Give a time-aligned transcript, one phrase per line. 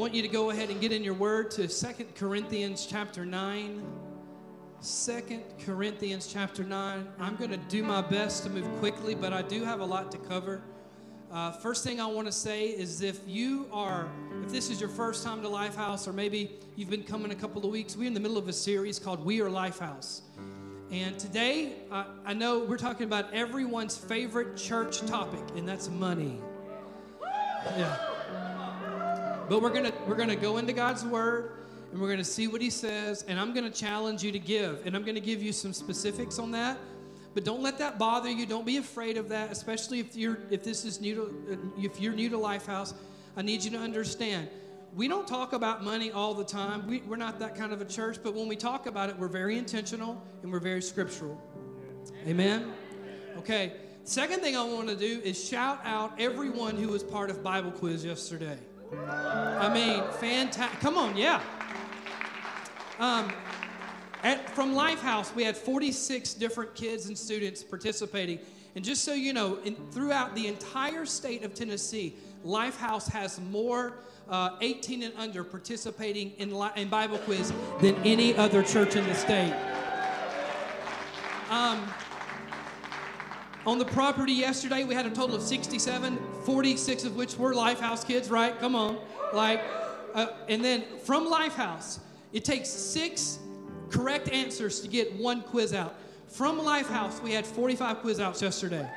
[0.00, 3.82] want you to go ahead and get in your word to Second Corinthians chapter 9.
[4.82, 7.06] 2 Corinthians chapter 9.
[7.18, 10.10] I'm going to do my best to move quickly, but I do have a lot
[10.12, 10.62] to cover.
[11.30, 14.08] Uh, first thing I want to say is if you are,
[14.42, 17.62] if this is your first time to Lifehouse, or maybe you've been coming a couple
[17.62, 20.22] of weeks, we're in the middle of a series called We Are Lifehouse.
[20.90, 26.40] And today, uh, I know we're talking about everyone's favorite church topic, and that's money.
[27.76, 28.09] Yeah.
[29.50, 31.50] But we're gonna we're gonna go into God's Word,
[31.90, 34.94] and we're gonna see what He says, and I'm gonna challenge you to give, and
[34.94, 36.78] I'm gonna give you some specifics on that.
[37.34, 38.46] But don't let that bother you.
[38.46, 42.00] Don't be afraid of that, especially if you're if this is new to uh, if
[42.00, 42.94] you're new to Lifehouse.
[43.36, 44.48] I need you to understand.
[44.94, 46.86] We don't talk about money all the time.
[46.86, 49.26] We, we're not that kind of a church, but when we talk about it, we're
[49.26, 51.42] very intentional and we're very scriptural.
[52.24, 52.72] Amen?
[53.36, 53.72] Okay.
[54.04, 57.72] Second thing I want to do is shout out everyone who was part of Bible
[57.72, 58.56] quiz yesterday.
[58.98, 60.80] I mean, fantastic.
[60.80, 61.40] Come on, yeah.
[62.98, 63.32] Um,
[64.22, 68.38] at, from Lifehouse, we had 46 different kids and students participating.
[68.74, 73.94] And just so you know, in, throughout the entire state of Tennessee, Lifehouse has more
[74.28, 79.14] uh, 18 and under participating in, in Bible quiz than any other church in the
[79.14, 79.54] state.
[81.50, 81.82] Um,
[83.66, 88.06] on the property yesterday, we had a total of 67, 46 of which were Lifehouse
[88.06, 88.58] kids, right?
[88.58, 88.98] Come on.
[89.34, 89.62] Like,
[90.14, 91.98] uh, and then from Lifehouse,
[92.32, 93.38] it takes six
[93.90, 95.94] correct answers to get one quiz out.
[96.28, 98.88] From Lifehouse, we had 45 quiz outs yesterday.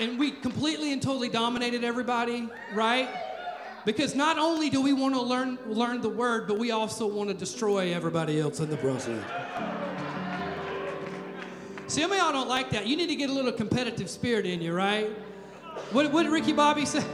[0.00, 3.08] And we completely and totally dominated everybody, right?
[3.84, 7.30] Because not only do we want to learn learn the word, but we also want
[7.30, 9.24] to destroy everybody else in the process.
[11.88, 12.86] Some of y'all don't like that.
[12.86, 15.08] You need to get a little competitive spirit in you, right?
[15.90, 17.00] What, what did Ricky Bobby say?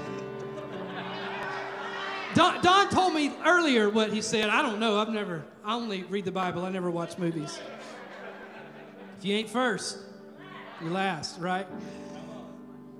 [2.35, 4.51] Don, Don told me earlier what he said.
[4.51, 4.99] I don't know.
[4.99, 6.65] I've never, I only read the Bible.
[6.65, 7.61] I never watch movies.
[9.19, 9.99] If you ain't first,
[10.81, 11.69] you're last, right?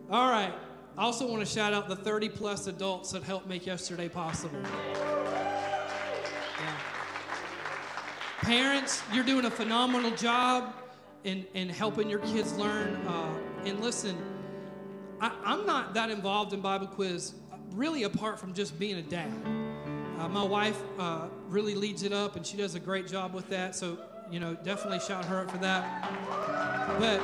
[0.09, 0.55] All right.
[0.97, 4.61] I also want to shout out the 30 plus adults that helped make yesterday possible.
[6.61, 6.77] Yeah.
[8.43, 10.73] Parents, you're doing a phenomenal job
[11.25, 12.95] in, in helping your kids learn.
[13.07, 14.17] Uh, and listen,
[15.21, 17.35] I, I'm not that involved in Bible quiz
[17.73, 19.33] really apart from just being a dad.
[20.19, 23.49] Uh, my wife uh, really leads it up, and she does a great job with
[23.49, 23.75] that.
[23.75, 23.99] So,
[24.31, 26.99] you know, definitely shout her up for that.
[27.01, 27.21] But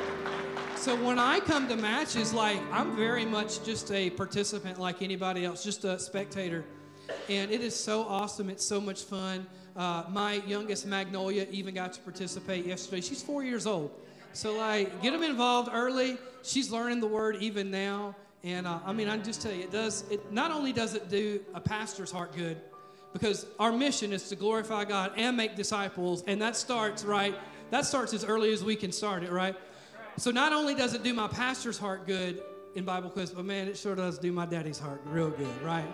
[0.77, 5.45] so when I come to matches, like I'm very much just a participant, like anybody
[5.45, 6.65] else, just a spectator,
[7.29, 8.51] and it is so awesome.
[8.51, 9.47] It's so much fun.
[9.77, 13.01] Uh, my youngest Magnolia even got to participate yesterday.
[13.01, 13.91] She's four years old,
[14.33, 16.19] so like get them involved early.
[16.43, 18.17] She's learning the word even now.
[18.43, 20.05] And uh, I mean, I just tell you, it does.
[20.11, 22.61] It not only does it do a pastor's heart good,
[23.13, 27.35] because our mission is to glorify God and make disciples, and that starts right.
[27.71, 29.55] That starts as early as we can start it, right?
[30.17, 32.43] So not only does it do my pastor's heart good
[32.75, 35.87] in Bible quiz, but man, it sure does do my daddy's heart real good, right?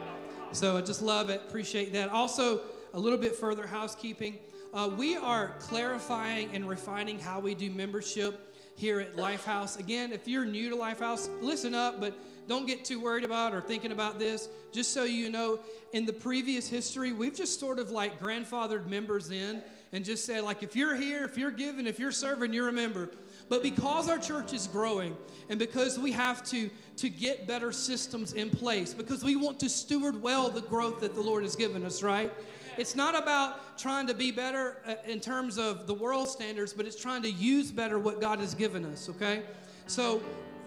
[0.52, 1.42] So I just love it.
[1.48, 2.08] Appreciate that.
[2.10, 2.60] Also,
[2.96, 4.38] a little bit further housekeeping.
[4.72, 9.78] Uh, we are clarifying and refining how we do membership here at Lifehouse.
[9.78, 12.18] Again, if you're new to Lifehouse, listen up, but
[12.48, 14.48] don't get too worried about or thinking about this.
[14.72, 15.58] Just so you know,
[15.92, 20.42] in the previous history, we've just sort of like grandfathered members in and just said,
[20.42, 23.10] like, if you're here, if you're giving, if you're serving, you're a member.
[23.50, 25.16] But because our church is growing
[25.50, 29.68] and because we have to, to get better systems in place, because we want to
[29.68, 32.32] steward well the growth that the Lord has given us, right?
[32.78, 36.86] It's not about trying to be better uh, in terms of the world standards, but
[36.86, 39.42] it's trying to use better what God has given us, okay?
[39.86, 40.22] So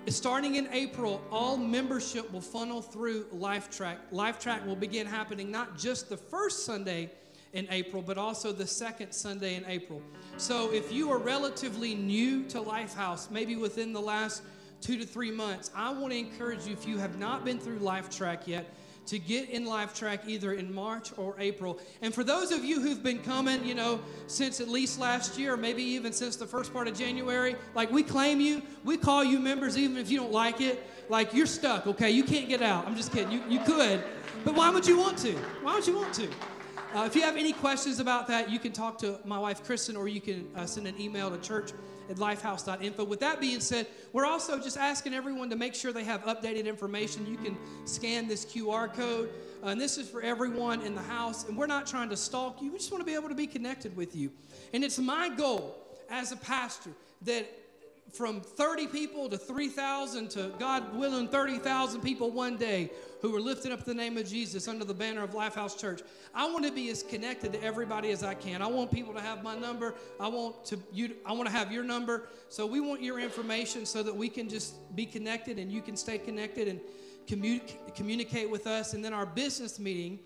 [0.07, 3.97] starting in April, all membership will funnel through LifeTrack.
[4.11, 7.11] LifeTrack will begin happening not just the first Sunday
[7.53, 10.01] in April, but also the second Sunday in April.
[10.37, 14.43] So if you are relatively new to Lifehouse, maybe within the last
[14.81, 17.79] two to three months, I want to encourage you, if you have not been through
[17.79, 18.71] LifeTrack yet,
[19.09, 21.79] to get in Lifetrack either in March or April.
[22.03, 25.57] And for those of you who've been coming, you know, since at least last year,
[25.57, 29.39] maybe even since the first part of January, like we claim you, we call you
[29.39, 30.83] members even if you don't like it.
[31.09, 32.11] Like you're stuck, okay?
[32.11, 32.85] You can't get out.
[32.85, 33.31] I'm just kidding.
[33.31, 34.03] You, you could,
[34.45, 35.31] but why would you want to?
[35.63, 36.29] Why would you want to?
[36.93, 39.95] Uh, if you have any questions about that, you can talk to my wife, Kristen,
[39.95, 41.71] or you can uh, send an email to church
[42.09, 43.03] at lifehouse.info.
[43.03, 46.65] With that being said, we're also just asking everyone to make sure they have updated
[46.65, 47.25] information.
[47.25, 49.29] You can scan this QR code.
[49.63, 51.47] Uh, and this is for everyone in the house.
[51.47, 53.47] And we're not trying to stalk you, we just want to be able to be
[53.47, 54.31] connected with you.
[54.73, 55.75] And it's my goal
[56.09, 56.91] as a pastor
[57.23, 57.45] that
[58.11, 62.91] from 30 people to 3,000 to God willing 30,000 people one day
[63.21, 66.01] who are lifting up the name of Jesus under the banner of Lifehouse Church.
[66.33, 68.61] I want to be as connected to everybody as I can.
[68.61, 69.95] I want people to have my number.
[70.19, 72.29] I want to you I want to have your number.
[72.47, 75.97] So we want your information so that we can just be connected and you can
[75.97, 76.79] stay connected and
[77.27, 77.61] commu-
[77.95, 78.93] communicate with us.
[78.93, 80.19] And then our business meeting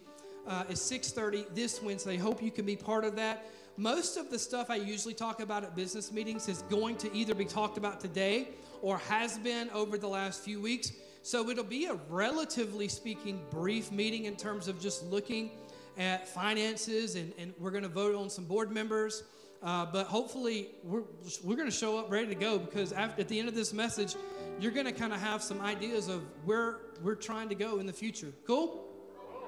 [0.48, 2.18] uh, is 6:30 this Wednesday.
[2.18, 3.46] Hope you can be part of that.
[3.78, 7.34] Most of the stuff I usually talk about at business meetings is going to either
[7.34, 8.50] be talked about today
[8.84, 10.92] or has been over the last few weeks.
[11.24, 15.50] So it'll be a relatively speaking brief meeting in terms of just looking
[15.98, 19.24] at finances and, and we're going to vote on some board members.
[19.64, 21.04] Uh, but hopefully, we're,
[21.44, 23.74] we're going to show up ready to go because after, at the end of this
[23.74, 24.16] message,
[24.60, 27.88] you're going to kind of have some ideas of where we're trying to go in
[27.88, 28.34] the future.
[28.46, 28.86] Cool?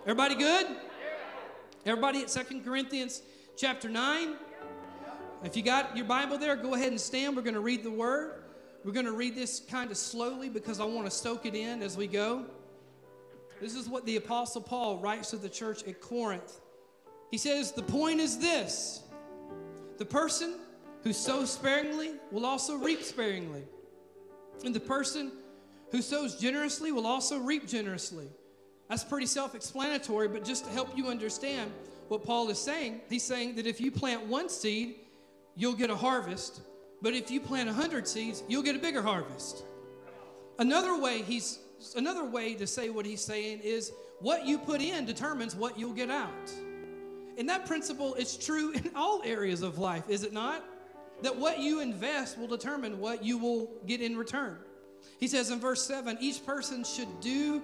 [0.04, 0.66] Everybody good?
[1.86, 3.22] Everybody at Second Corinthians
[3.56, 4.34] chapter 9.
[5.44, 7.36] If you got your Bible there, go ahead and stand.
[7.36, 8.44] We're going to read the word.
[8.84, 11.81] We're going to read this kind of slowly because I want to soak it in
[11.81, 12.46] as we go.
[13.62, 16.60] This is what the Apostle Paul writes to the church at Corinth.
[17.31, 19.04] He says, The point is this
[19.98, 20.56] the person
[21.04, 23.63] who sows sparingly will also reap sparingly,
[24.63, 25.31] and the person
[25.92, 28.28] who sows generously will also reap generously.
[28.90, 31.72] That's pretty self explanatory, but just to help you understand
[32.07, 34.96] what Paul is saying, he's saying that if you plant one seed,
[35.56, 36.62] you'll get a harvest,
[37.02, 39.63] but if you plant a hundred seeds, you'll get a bigger harvest.
[40.60, 41.60] Another way he's
[41.96, 45.94] another way to say what he's saying is what you put in determines what you'll
[45.94, 46.52] get out.
[47.38, 50.63] And that principle is true in all areas of life, is it not?
[51.22, 54.58] That what you invest will determine what you will get in return.
[55.19, 57.62] He says in verse 7 each person should do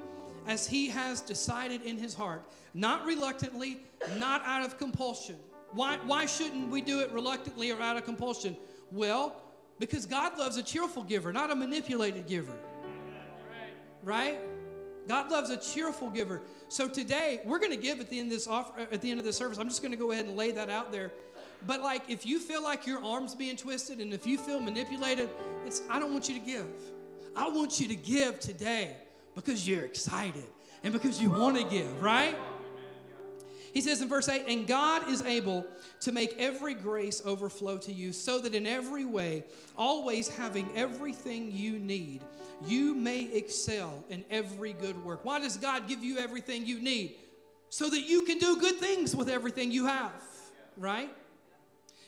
[0.48, 2.44] as he has decided in his heart,
[2.74, 3.82] not reluctantly,
[4.18, 5.36] not out of compulsion.
[5.72, 8.58] Why, why shouldn't we do it reluctantly or out of compulsion?
[8.92, 9.42] Well,
[9.80, 12.58] because God loves a cheerful giver, not a manipulated giver.
[14.04, 14.40] Right?
[15.08, 16.42] God loves a cheerful giver.
[16.70, 19.10] So today we're going to give at the end of this offer, uh, at the
[19.10, 19.58] end of this service.
[19.58, 21.12] I'm just going to go ahead and lay that out there.
[21.68, 25.30] But like, if you feel like your arms being twisted and if you feel manipulated,
[25.66, 26.66] it's I don't want you to give.
[27.36, 28.96] I want you to give today
[29.36, 30.46] because you're excited
[30.84, 32.36] and because you want to give, right?
[33.74, 35.66] He says in verse 8, and God is able
[36.02, 39.46] to make every grace overflow to you, so that in every way,
[39.78, 42.22] always having everything you need,
[42.68, 45.24] you may excel in every good work.
[45.24, 47.16] Why does God give you everything you need?
[47.70, 50.22] So that you can do good things with everything you have,
[50.78, 51.10] right?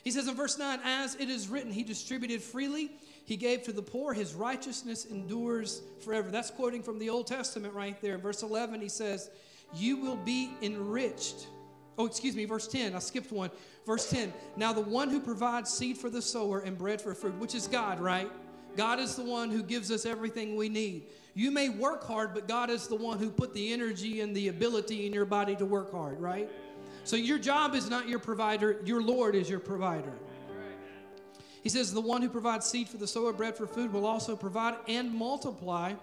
[0.02, 2.92] He says in verse 9, as it is written, He distributed freely
[3.24, 6.30] he gave to the poor, his righteousness endures forever.
[6.30, 8.18] That's quoting from the Old Testament right there.
[8.18, 9.30] Verse 11, he says,
[9.74, 11.46] You will be enriched.
[11.96, 12.94] Oh, excuse me, verse 10.
[12.94, 13.50] I skipped one.
[13.86, 14.32] Verse 10.
[14.56, 17.66] Now, the one who provides seed for the sower and bread for food, which is
[17.66, 18.30] God, right?
[18.76, 21.04] God is the one who gives us everything we need.
[21.34, 24.48] You may work hard, but God is the one who put the energy and the
[24.48, 26.50] ability in your body to work hard, right?
[27.04, 30.12] So your job is not your provider, your Lord is your provider.
[31.64, 34.36] He says, The one who provides seed for the sower, bread for food, will also
[34.36, 35.94] provide and multiply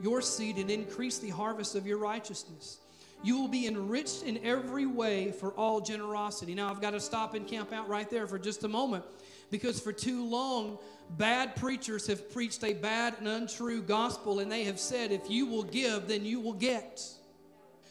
[0.00, 2.78] your seed and increase the harvest of your righteousness.
[3.22, 6.54] You will be enriched in every way for all generosity.
[6.54, 9.04] Now, I've got to stop and camp out right there for just a moment
[9.50, 10.78] because for too long,
[11.18, 15.44] bad preachers have preached a bad and untrue gospel, and they have said, if you
[15.44, 17.02] will give, then you will get.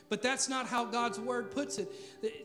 [0.09, 1.93] But that's not how God's word puts it.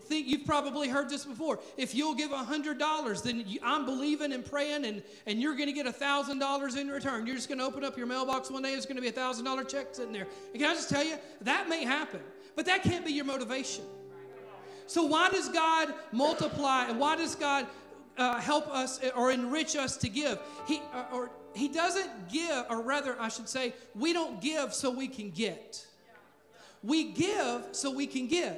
[0.02, 1.60] Think you've probably heard this before.
[1.78, 5.86] If you'll give $100, then I'm believing and praying, and, and you're going to get
[5.86, 7.26] $1,000 in return.
[7.26, 9.12] You're just going to open up your mailbox one day, there's going to be a
[9.12, 10.26] $1,000 check sitting there.
[10.52, 12.20] And can I just tell you, that may happen,
[12.54, 13.84] but that can't be your motivation.
[14.86, 17.66] So, why does God multiply and why does God
[18.18, 20.38] uh, help us or enrich us to give?
[20.66, 24.90] He, or, or he doesn't give, or rather, I should say, we don't give so
[24.90, 25.86] we can get.
[26.84, 28.56] We give so we can give.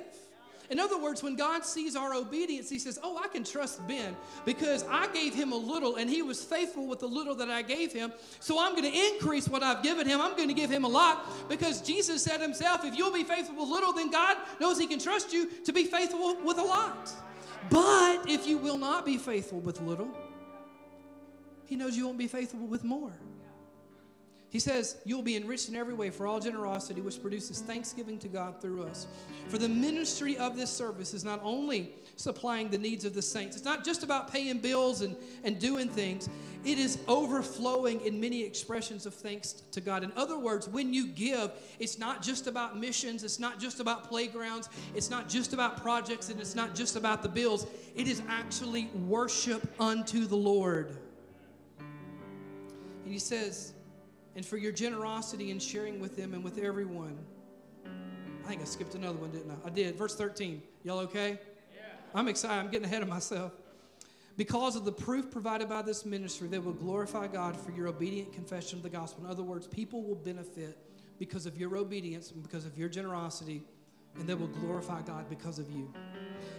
[0.68, 4.16] In other words, when God sees our obedience, He says, Oh, I can trust Ben
[4.44, 7.62] because I gave him a little and he was faithful with the little that I
[7.62, 8.12] gave him.
[8.40, 10.20] So I'm going to increase what I've given him.
[10.20, 13.56] I'm going to give him a lot because Jesus said himself, If you'll be faithful
[13.56, 17.12] with little, then God knows He can trust you to be faithful with a lot.
[17.70, 20.10] But if you will not be faithful with little,
[21.64, 23.12] He knows you won't be faithful with more.
[24.56, 28.26] He says, You'll be enriched in every way for all generosity, which produces thanksgiving to
[28.26, 29.06] God through us.
[29.48, 33.54] For the ministry of this service is not only supplying the needs of the saints,
[33.54, 36.30] it's not just about paying bills and, and doing things,
[36.64, 40.02] it is overflowing in many expressions of thanks to God.
[40.02, 44.08] In other words, when you give, it's not just about missions, it's not just about
[44.08, 47.66] playgrounds, it's not just about projects, and it's not just about the bills.
[47.94, 50.96] It is actually worship unto the Lord.
[53.04, 53.74] And he says,
[54.36, 57.18] and for your generosity in sharing with them and with everyone.
[58.44, 59.66] I think I skipped another one, didn't I?
[59.66, 59.96] I did.
[59.96, 60.62] Verse 13.
[60.84, 61.40] Y'all okay?
[61.74, 61.82] Yeah.
[62.14, 62.60] I'm excited.
[62.60, 63.52] I'm getting ahead of myself.
[64.36, 68.34] Because of the proof provided by this ministry, they will glorify God for your obedient
[68.34, 69.24] confession of the gospel.
[69.24, 70.78] In other words, people will benefit
[71.18, 73.62] because of your obedience and because of your generosity,
[74.16, 75.90] and they will glorify God because of you.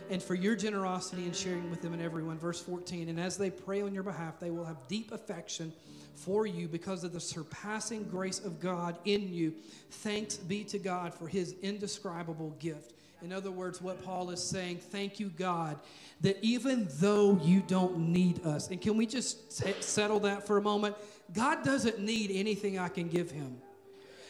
[0.09, 2.37] And for your generosity in sharing with them and everyone.
[2.37, 3.09] Verse 14.
[3.09, 5.73] And as they pray on your behalf, they will have deep affection
[6.15, 9.53] for you because of the surpassing grace of God in you.
[9.91, 12.93] Thanks be to God for his indescribable gift.
[13.21, 15.79] In other words, what Paul is saying, thank you, God,
[16.21, 19.51] that even though you don't need us, and can we just
[19.83, 20.95] settle that for a moment?
[21.33, 23.57] God doesn't need anything I can give him.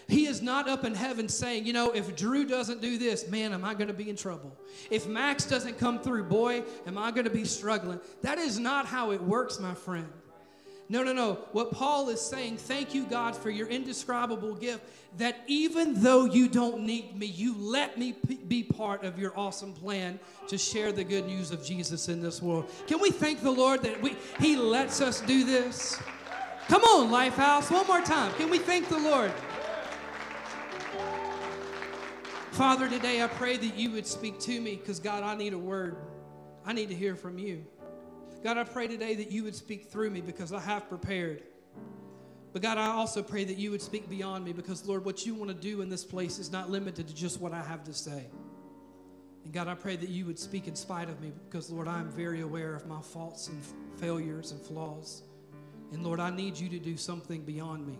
[0.07, 3.51] He is not up in heaven saying, you know, if Drew doesn't do this, man,
[3.51, 4.55] am I going to be in trouble?
[4.89, 7.99] If Max doesn't come through, boy, am I going to be struggling?
[8.21, 10.07] That is not how it works, my friend.
[10.89, 11.33] No, no, no.
[11.51, 14.85] What Paul is saying, thank you, God, for your indescribable gift,
[15.17, 19.37] that even though you don't need me, you let me p- be part of your
[19.37, 22.71] awesome plan to share the good news of Jesus in this world.
[22.87, 25.99] Can we thank the Lord that we, He lets us do this?
[26.69, 28.33] Come on, Lifehouse, one more time.
[28.35, 29.33] Can we thank the Lord?
[32.57, 35.59] Father, today I pray that you would speak to me because, God, I need a
[35.59, 35.95] word.
[36.65, 37.63] I need to hear from you.
[38.43, 41.43] God, I pray today that you would speak through me because I have prepared.
[42.53, 45.35] But God, I also pray that you would speak beyond me because, Lord, what you
[45.35, 47.93] want to do in this place is not limited to just what I have to
[47.93, 48.25] say.
[49.43, 51.99] And God, I pray that you would speak in spite of me because, Lord, I
[51.99, 53.61] am very aware of my faults and
[53.99, 55.21] failures and flaws.
[55.93, 57.99] And Lord, I need you to do something beyond me.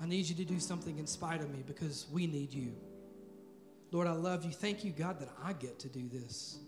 [0.00, 2.72] I need you to do something in spite of me because we need you.
[3.92, 4.50] Lord, I love you.
[4.50, 6.58] Thank you, God, that I get to do this.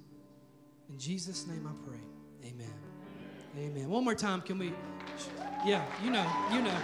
[0.88, 2.00] In Jesus' name I pray.
[2.44, 2.72] Amen.
[3.58, 3.88] Amen.
[3.88, 4.72] One more time, can we?
[5.66, 6.78] Yeah, you know, you know.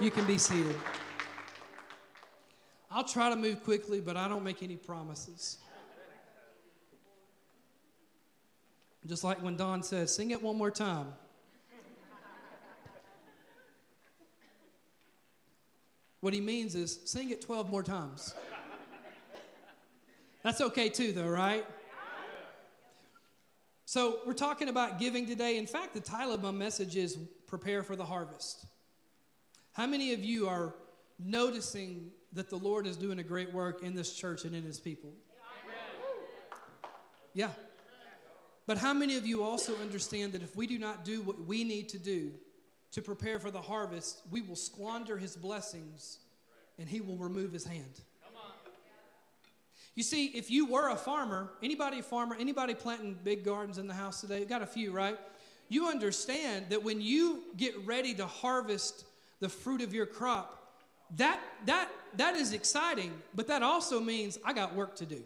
[0.00, 0.76] You can be seated.
[2.90, 5.58] I'll try to move quickly, but I don't make any promises.
[9.06, 11.06] Just like when Don says, sing it one more time.
[16.20, 18.34] What he means is sing it 12 more times.
[20.46, 21.66] That's okay too, though, right?
[23.84, 25.56] So, we're talking about giving today.
[25.56, 28.64] In fact, the title of my message is Prepare for the Harvest.
[29.72, 30.72] How many of you are
[31.18, 34.78] noticing that the Lord is doing a great work in this church and in his
[34.78, 35.10] people?
[37.34, 37.50] Yeah.
[38.68, 41.64] But how many of you also understand that if we do not do what we
[41.64, 42.30] need to do
[42.92, 46.20] to prepare for the harvest, we will squander his blessings
[46.78, 48.00] and he will remove his hand?
[49.96, 53.86] You see, if you were a farmer, anybody a farmer, anybody planting big gardens in
[53.86, 55.18] the house today, got a few, right?
[55.70, 59.06] You understand that when you get ready to harvest
[59.40, 60.52] the fruit of your crop,
[61.16, 65.22] that that that is exciting, but that also means I got work to do.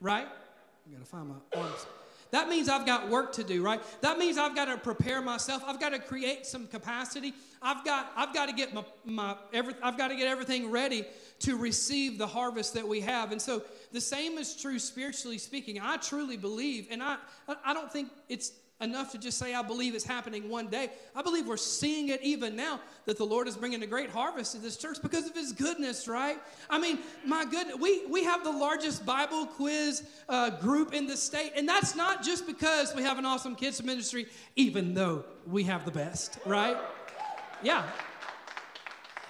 [0.00, 0.26] Right?
[0.26, 1.86] I gotta find my arms.
[2.30, 3.80] That means I've got work to do, right?
[4.02, 5.62] That means I've got to prepare myself.
[5.66, 7.34] I've got to create some capacity.
[7.60, 11.04] I've got I've got to get my, my every, I've got to get everything ready
[11.40, 13.32] to receive the harvest that we have.
[13.32, 15.80] And so the same is true spiritually speaking.
[15.80, 17.16] I truly believe, and I
[17.64, 20.90] I don't think it's enough to just say I believe it's happening one day.
[21.14, 24.52] I believe we're seeing it even now that the Lord is bringing a great harvest
[24.52, 26.38] to this church because of His goodness, right?
[26.68, 31.16] I mean, my goodness, we we have the largest Bible quiz uh, group in the
[31.16, 35.64] state, and that's not just because we have an awesome kids ministry, even though we
[35.64, 36.76] have the best, right?
[37.62, 37.84] Yeah.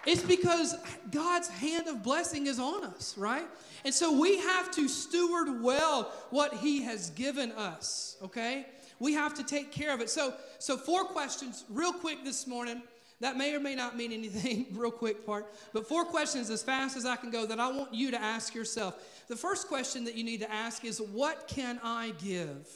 [0.07, 0.77] It's because
[1.11, 3.47] God's hand of blessing is on us, right?
[3.85, 8.67] And so we have to steward well what He has given us, okay?
[9.01, 10.09] We have to take care of it.
[10.11, 12.83] So, so four questions, real quick this morning.
[13.21, 16.97] That may or may not mean anything, real quick part, but four questions as fast
[16.97, 18.95] as I can go that I want you to ask yourself.
[19.29, 22.67] The first question that you need to ask is What can I give?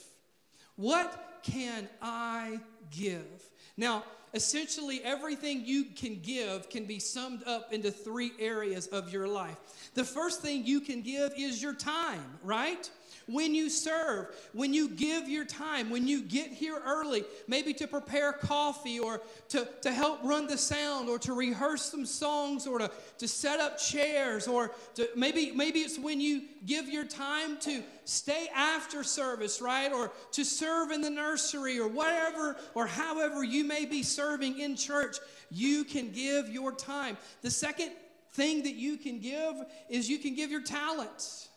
[0.77, 3.49] What can I give?
[3.77, 4.05] Now,
[4.35, 9.57] essentially everything you can give can be summed up into three areas of your life.
[9.95, 12.91] The first thing you can give is your time, right?
[13.27, 17.87] When you serve, when you give your time, when you get here early, maybe to
[17.87, 22.79] prepare coffee or to, to help run the sound or to rehearse some songs or
[22.79, 27.57] to, to set up chairs or to, maybe, maybe it's when you give your time
[27.59, 29.93] to stay after service, right?
[29.93, 34.77] Or to serve in the nursery or whatever or however you may be serving in
[34.77, 35.17] church,
[35.51, 37.17] you can give your time.
[37.43, 37.93] The second
[38.33, 39.55] thing that you can give
[39.89, 41.49] is you can give your talents.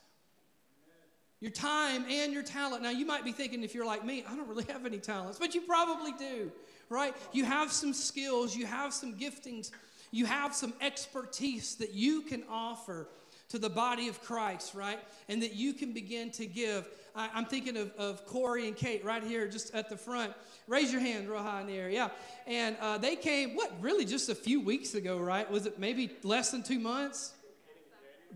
[1.40, 2.82] Your time and your talent.
[2.82, 5.38] Now, you might be thinking, if you're like me, I don't really have any talents,
[5.38, 6.50] but you probably do,
[6.88, 7.14] right?
[7.32, 9.70] You have some skills, you have some giftings,
[10.10, 13.08] you have some expertise that you can offer
[13.50, 14.98] to the body of Christ, right?
[15.28, 16.86] And that you can begin to give.
[17.14, 20.34] I, am thinking of, of Corey and Kate right here, just at the front.
[20.66, 22.08] Raise your hand real high in the air, yeah.
[22.46, 25.50] And uh, they came, what, really just a few weeks ago, right?
[25.50, 27.32] Was it maybe less than two months?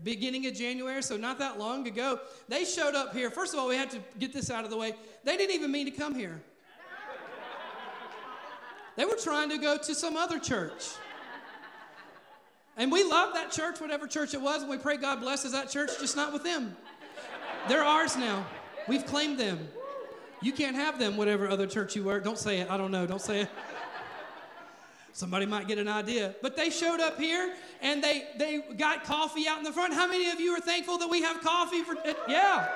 [0.03, 2.19] Beginning of January, so not that long ago.
[2.47, 3.29] They showed up here.
[3.29, 4.93] First of all, we had to get this out of the way.
[5.23, 6.41] They didn't even mean to come here.
[8.95, 10.89] They were trying to go to some other church.
[12.77, 15.69] And we love that church, whatever church it was, and we pray God blesses that
[15.69, 16.75] church, just not with them.
[17.67, 18.45] They're ours now.
[18.87, 19.67] We've claimed them.
[20.41, 22.19] You can't have them, whatever other church you were.
[22.19, 22.69] Don't say it.
[22.69, 23.05] I don't know.
[23.05, 23.49] Don't say it.
[25.13, 26.33] Somebody might get an idea.
[26.41, 29.93] But they showed up here and they, they got coffee out in the front.
[29.93, 31.95] How many of you are thankful that we have coffee for
[32.27, 32.67] yeah.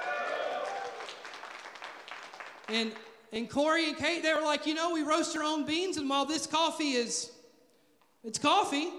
[2.69, 2.91] And
[3.33, 6.09] and Corey and Kate, they were like, you know, we roast our own beans, and
[6.09, 7.31] while this coffee is
[8.23, 8.89] it's coffee,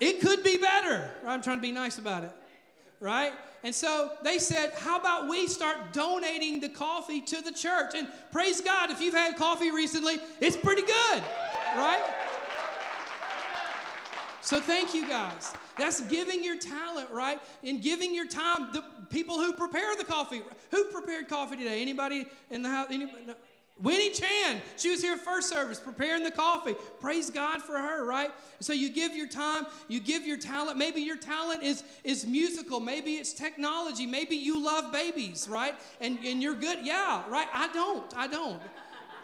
[0.00, 1.10] it could be better.
[1.26, 2.32] I'm trying to be nice about it.
[3.00, 3.32] Right?
[3.64, 7.94] And so they said, How about we start donating the coffee to the church?
[7.94, 11.22] And praise God, if you've had coffee recently, it's pretty good.
[11.76, 12.02] Right?
[14.46, 15.52] So thank you guys.
[15.76, 17.40] That's giving your talent, right?
[17.64, 18.68] And giving your time.
[18.72, 20.40] The people who prepare the coffee.
[20.70, 21.82] Who prepared coffee today?
[21.82, 22.86] Anybody in the house?
[22.88, 23.24] Anybody?
[23.26, 23.34] No.
[23.82, 26.76] Winnie Chan, she was here first service preparing the coffee.
[27.00, 28.30] Praise God for her, right?
[28.60, 30.78] So you give your time, you give your talent.
[30.78, 35.74] Maybe your talent is, is musical, maybe it's technology, maybe you love babies, right?
[36.00, 36.78] And, and you're good.
[36.86, 37.48] Yeah, right?
[37.52, 38.16] I don't.
[38.16, 38.62] I don't.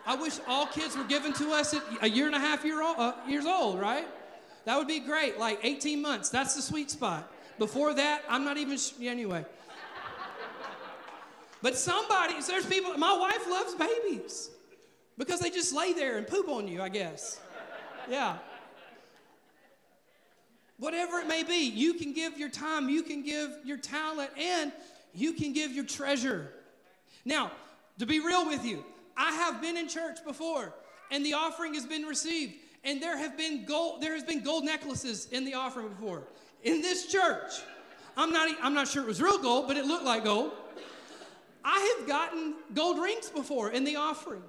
[0.05, 2.83] I wish all kids were given to us at a year and a half year
[2.83, 4.07] old, uh, years old, right?
[4.65, 5.39] That would be great.
[5.39, 6.29] Like 18 months.
[6.29, 7.31] That's the sweet spot.
[7.59, 9.45] Before that, I'm not even, sh- anyway.
[11.61, 14.51] But somebody, so there's people, my wife loves babies
[15.17, 17.41] because they just lay there and poop on you, I guess.
[18.11, 18.39] Yeah.
[20.79, 24.73] Whatever it may be, you can give your time, you can give your talent, and
[25.15, 26.49] you can give your treasure.
[27.25, 27.53] Now,
[28.01, 28.85] to be real with you,
[29.17, 30.75] I have been in church before
[31.13, 34.65] and the offering has been received and there have been gold there has been gold
[34.65, 36.23] necklaces in the offering before
[36.63, 37.53] in this church
[38.17, 40.53] i'm not i'm not sure it was real gold but it looked like gold
[41.65, 44.43] I have gotten gold rings before in the offering.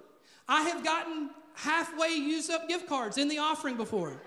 [0.47, 4.19] I have gotten halfway used up gift cards in the offering before.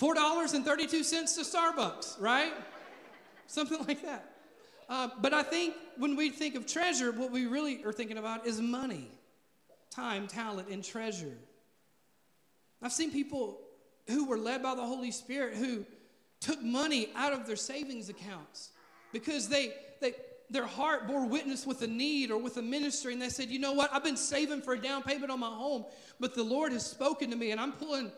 [0.00, 2.52] $4.32 to Starbucks, right?
[3.46, 4.32] Something like that.
[4.88, 8.46] Uh, but I think when we think of treasure, what we really are thinking about
[8.46, 9.08] is money
[9.90, 11.36] time, talent, and treasure.
[12.84, 13.60] I've seen people
[14.08, 15.86] who were led by the Holy Spirit who
[16.38, 18.72] took money out of their savings accounts
[19.10, 20.12] because they, they,
[20.50, 23.58] their heart bore witness with a need or with a ministry, and they said, You
[23.58, 23.90] know what?
[23.90, 25.86] I've been saving for a down payment on my home,
[26.20, 28.12] but the Lord has spoken to me, and I'm pulling.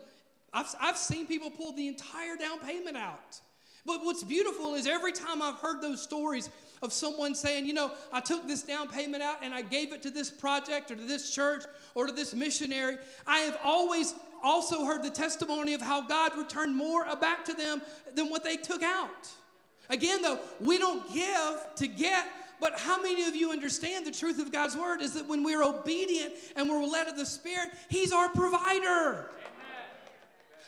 [0.52, 3.40] I've, I've seen people pull the entire down payment out.
[3.84, 6.50] But what's beautiful is every time I've heard those stories
[6.82, 10.02] of someone saying, you know, I took this down payment out and I gave it
[10.02, 14.14] to this project or to this church or to this missionary, I have always
[14.46, 17.82] also heard the testimony of how God returned more back to them
[18.14, 19.28] than what they took out.
[19.90, 22.26] Again, though, we don't give to get,
[22.60, 25.62] but how many of you understand the truth of God's word is that when we're
[25.62, 29.30] obedient and we're led of the Spirit, He's our provider.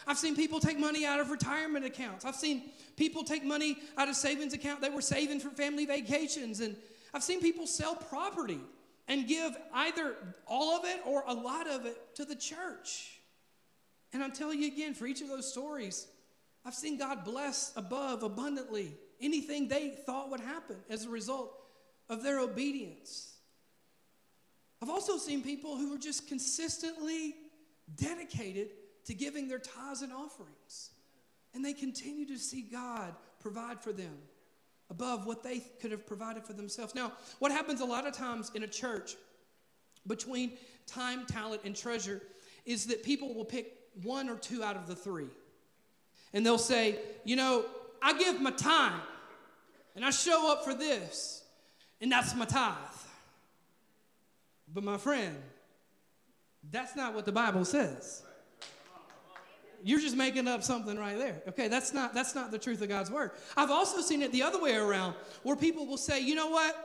[0.06, 2.24] I've seen people take money out of retirement accounts.
[2.24, 6.60] I've seen people take money out of savings account they were saving for family vacations.
[6.60, 6.76] And
[7.12, 8.60] I've seen people sell property
[9.06, 10.14] and give either
[10.46, 13.17] all of it or a lot of it to the church.
[14.12, 16.06] And I'm telling you again, for each of those stories,
[16.64, 21.52] I've seen God bless above abundantly anything they thought would happen as a result
[22.08, 23.34] of their obedience.
[24.80, 27.34] I've also seen people who are just consistently
[27.96, 28.68] dedicated
[29.06, 30.90] to giving their tithes and offerings.
[31.54, 34.16] And they continue to see God provide for them
[34.90, 36.94] above what they could have provided for themselves.
[36.94, 39.16] Now, what happens a lot of times in a church
[40.06, 40.52] between
[40.86, 42.22] time, talent, and treasure
[42.64, 45.28] is that people will pick one or two out of the three.
[46.32, 47.64] And they'll say, you know,
[48.02, 49.00] I give my time
[49.96, 51.42] and I show up for this,
[52.00, 52.76] and that's my tithe.
[54.72, 55.37] But my friend,
[56.70, 58.22] that's not what the Bible says.
[59.82, 61.40] You're just making up something right there.
[61.48, 63.30] Okay, that's not that's not the truth of God's word.
[63.56, 66.76] I've also seen it the other way around where people will say, "You know what?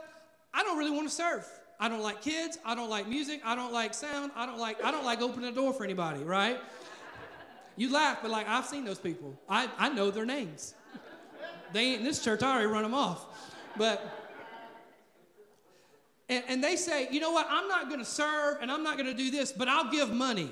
[0.52, 1.46] I don't really want to serve.
[1.78, 4.82] I don't like kids, I don't like music, I don't like sound, I don't like
[4.82, 6.60] I don't like opening the door for anybody, right?"
[7.76, 9.38] You laugh, but like I've seen those people.
[9.48, 10.74] I, I know their names.
[11.72, 13.26] They ain't in this church, I already run them off.
[13.76, 14.24] But
[16.28, 18.96] and, and they say, you know what, I'm not going to serve and I'm not
[18.96, 20.50] going to do this, but I'll give money.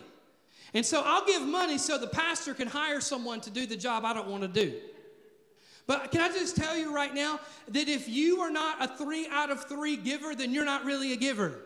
[0.74, 4.04] And so I'll give money so the pastor can hire someone to do the job
[4.04, 4.74] I don't want to do.
[5.86, 9.26] But can I just tell you right now that if you are not a three
[9.30, 11.58] out of three giver, then you're not really a giver.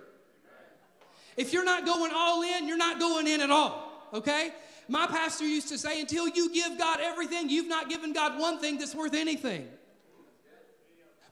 [1.36, 4.52] If you're not going all in, you're not going in at all, okay?
[4.88, 8.59] My pastor used to say, until you give God everything, you've not given God one
[8.59, 9.66] thing that's worth anything.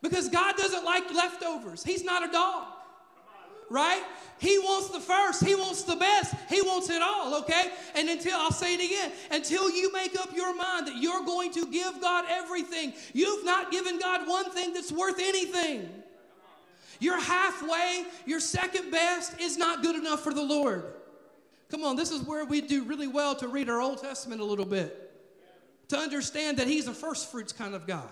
[0.03, 2.67] Because God doesn't like leftovers, He's not a dog
[3.71, 4.03] right?
[4.39, 7.71] He wants the first, He wants the best, He wants it all, okay?
[7.95, 11.53] And until, I'll say it again, until you make up your mind that you're going
[11.53, 15.89] to give God everything, you've not given God one thing that's worth anything.
[17.01, 20.85] You're halfway, your second best is not good enough for the Lord.
[21.71, 24.45] Come on, this is where we do really well to read our Old Testament a
[24.45, 25.01] little bit.
[25.89, 28.09] To understand that He's a first fruits kind of God.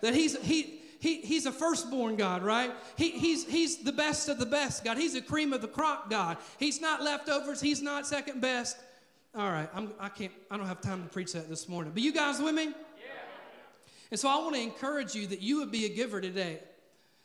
[0.00, 2.72] That He's, He, he, he's a firstborn God, right?
[2.96, 4.98] He, he's, he's the best of the best God.
[4.98, 6.36] He's a cream of the crop God.
[6.58, 7.60] He's not leftovers.
[7.60, 8.76] He's not second best.
[9.34, 11.92] All right, I'm, I can't, I don't have time to preach that this morning.
[11.94, 12.64] But you guys with me?
[12.64, 12.72] Yeah.
[14.10, 16.58] And so I want to encourage you that you would be a giver today.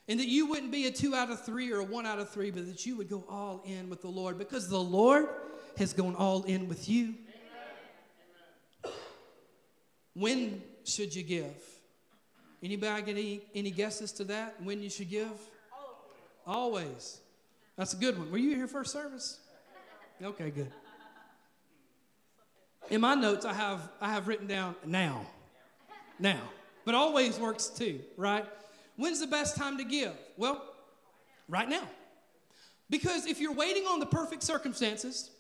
[0.08, 2.30] And that you wouldn't be a two out of three or a one out of
[2.30, 5.28] three, but that you would go all in with the Lord because the Lord
[5.78, 7.16] has gone all in with you.
[8.84, 8.94] Amen.
[10.14, 11.56] When should you give?
[12.62, 14.62] Anybody get any, any guesses to that?
[14.64, 15.32] When you should give?
[16.46, 16.86] Always.
[16.86, 17.20] Always.
[17.76, 18.32] That's a good one.
[18.32, 19.40] Were you here first service?
[20.24, 20.72] Okay, good.
[22.90, 25.26] In my notes, I have I have written down now,
[26.20, 26.40] now,
[26.86, 28.46] but always works too, right?
[28.98, 30.14] When's the best time to give?
[30.38, 30.64] Well,
[31.48, 31.88] right now,
[32.90, 35.32] because if you're waiting on the perfect circumstances,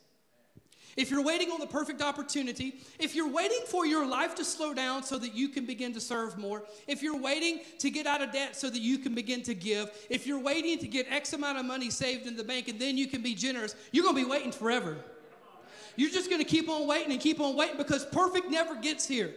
[0.97, 4.73] if you're waiting on the perfect opportunity, if you're waiting for your life to slow
[4.73, 8.21] down so that you can begin to serve more, if you're waiting to get out
[8.21, 11.33] of debt so that you can begin to give, if you're waiting to get X
[11.33, 14.15] amount of money saved in the bank and then you can be generous, you're going
[14.15, 14.95] to be waiting forever.
[15.97, 19.05] You're just going to keep on waiting and keep on waiting because perfect never gets
[19.05, 19.33] here.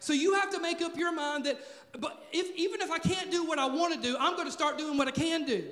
[0.00, 1.58] So you have to make up your mind that,
[1.98, 4.52] but if, even if I can't do what I want to do, I'm going to
[4.52, 5.64] start doing what I can do.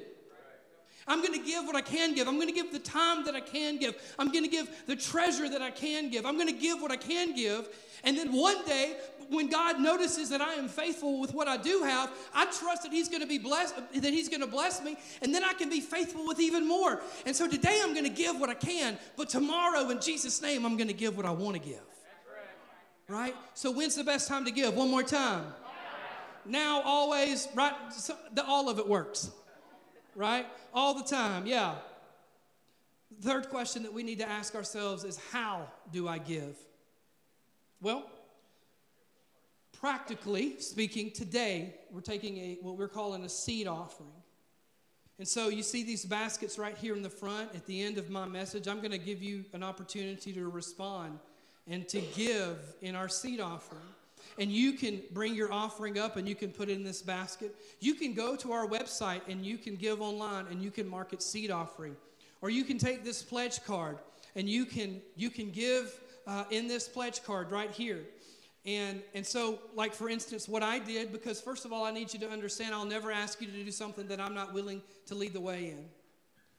[1.09, 2.29] I'm going to give what I can give.
[2.29, 3.95] I'm going to give the time that I can give.
[4.19, 6.27] I'm going to give the treasure that I can give.
[6.27, 7.69] I'm going to give what I can give.
[8.05, 8.97] And then one day,
[9.31, 12.93] when God notices that I am faithful with what I do have, I trust that
[12.93, 15.71] He's going to be blessed, that He's going to bless me, and then I can
[15.71, 17.01] be faithful with even more.
[17.25, 20.67] And so today I'm going to give what I can, but tomorrow, in Jesus' name,
[20.67, 21.81] I'm going to give what I want to give.
[23.09, 23.35] Right?
[23.55, 24.75] So when's the best time to give?
[24.75, 25.45] One more time.
[26.45, 27.75] Now, always, right?
[27.93, 29.31] So, the, all of it works
[30.19, 30.47] right?
[30.75, 31.77] All the time, yeah.
[33.23, 36.57] Third question that we need to ask ourselves is how do I give?
[37.81, 38.11] Well,
[39.81, 44.11] practically speaking, today we're taking a what we're calling a seed offering.
[45.21, 47.55] And so you see these baskets right here in the front.
[47.55, 51.19] At the end of my message, I'm going to give you an opportunity to respond
[51.69, 53.83] and to give in our seed offering
[54.39, 57.55] and you can bring your offering up and you can put it in this basket.
[57.81, 61.13] You can go to our website and you can give online and you can mark
[61.13, 61.97] it seed offering.
[62.41, 63.99] Or you can take this pledge card
[64.37, 68.05] and you can you can give uh, in this pledge card right here.
[68.65, 72.13] And, and so, like for instance, what I did, because first of all, I need
[72.13, 75.15] you to understand I'll never ask you to do something that I'm not willing to
[75.15, 75.87] lead the way in.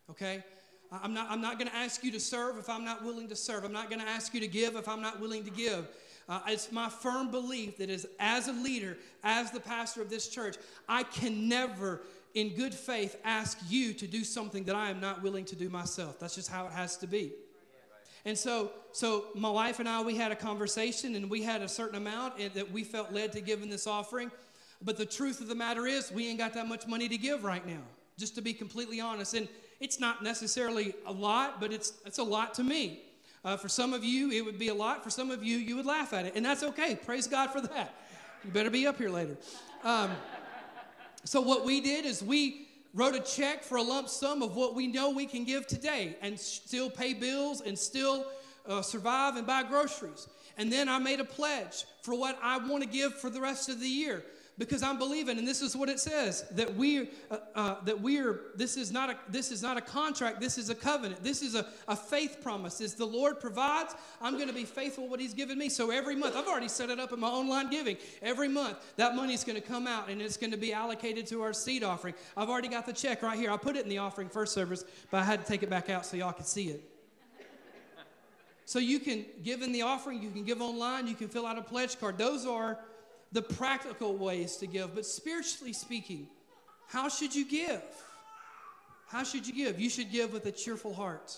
[0.10, 0.44] Okay?
[0.92, 3.36] I'm not, I'm not going to ask you to serve if I'm not willing to
[3.36, 3.64] serve.
[3.64, 5.88] I'm not going to ask you to give if I'm not willing to give.
[6.28, 10.28] Uh, it's my firm belief that as, as a leader, as the pastor of this
[10.28, 12.02] church, I can never,
[12.34, 15.70] in good faith, ask you to do something that I am not willing to do
[15.70, 16.20] myself.
[16.20, 17.34] That's just how it has to be.
[18.26, 21.70] And so, so my wife and I, we had a conversation, and we had a
[21.70, 24.32] certain amount that we felt led to give in this offering.
[24.84, 27.44] But the truth of the matter is, we ain't got that much money to give
[27.44, 27.82] right now.
[28.18, 29.48] Just to be completely honest, and
[29.80, 33.02] it's not necessarily a lot, but it's it's a lot to me.
[33.46, 35.04] Uh, for some of you, it would be a lot.
[35.04, 36.34] For some of you, you would laugh at it.
[36.36, 36.96] And that's okay.
[36.96, 37.94] Praise God for that.
[38.44, 39.38] You better be up here later.
[39.84, 40.12] Um,
[41.24, 44.76] so, what we did is we wrote a check for a lump sum of what
[44.76, 48.26] we know we can give today and still pay bills and still
[48.68, 50.28] uh, survive and buy groceries.
[50.58, 53.70] And then I made a pledge for what I want to give for the rest
[53.70, 54.24] of the year
[54.60, 58.42] because I'm believing, and this is what it says that we uh, uh, that we're
[58.56, 60.42] this is not a this is not a contract.
[60.42, 61.24] This is a covenant.
[61.24, 62.82] This is a, a faith promise.
[62.82, 65.70] As the Lord provides, I'm going to be faithful what He's given me.
[65.70, 67.96] So every month, I've already set it up in my online giving.
[68.22, 71.26] Every month, that money is going to come out and it's going to be allocated
[71.28, 72.14] to our seed offering.
[72.36, 73.52] I've already got the check right here.
[73.52, 75.90] I put it in the offering first service, but I had to take it back
[75.90, 76.84] out so y'all could see it.
[78.66, 81.58] So you can give in the offering, you can give online, you can fill out
[81.58, 82.20] a pledge card.
[82.20, 82.78] Those are
[83.32, 86.28] the practical ways to give, but spiritually speaking,
[86.88, 87.84] how should you give?
[89.08, 89.80] How should you give?
[89.80, 91.38] You should give with a cheerful heart.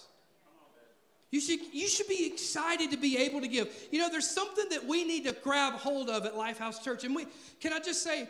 [1.32, 3.70] You should, you should be excited to be able to give.
[3.92, 7.06] You know, there's something that we need to grab hold of at Lifehouse Church.
[7.06, 7.26] And we,
[7.62, 8.28] can I just say,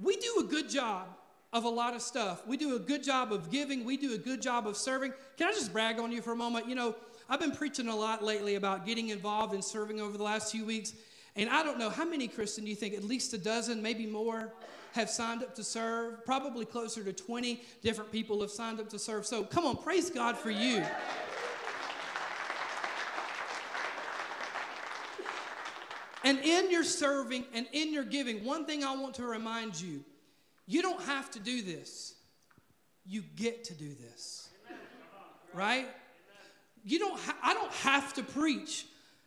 [0.00, 1.06] we do a good job
[1.52, 2.46] of a lot of stuff.
[2.46, 5.12] We do a good job of giving, we do a good job of serving.
[5.36, 6.68] Can I just brag on you for a moment?
[6.68, 6.96] You know,
[7.28, 10.64] I've been preaching a lot lately about getting involved in serving over the last few
[10.64, 10.94] weeks.
[11.36, 12.94] And I don't know how many, Kristen, do you think?
[12.94, 14.52] At least a dozen, maybe more,
[14.92, 16.24] have signed up to serve.
[16.24, 19.26] Probably closer to 20 different people have signed up to serve.
[19.26, 20.84] So come on, praise God for you.
[26.24, 30.04] And in your serving and in your giving, one thing I want to remind you
[30.66, 32.14] you don't have to do this,
[33.04, 34.48] you get to do this.
[35.52, 35.88] Right?
[36.84, 38.86] You don't ha- I don't have to preach,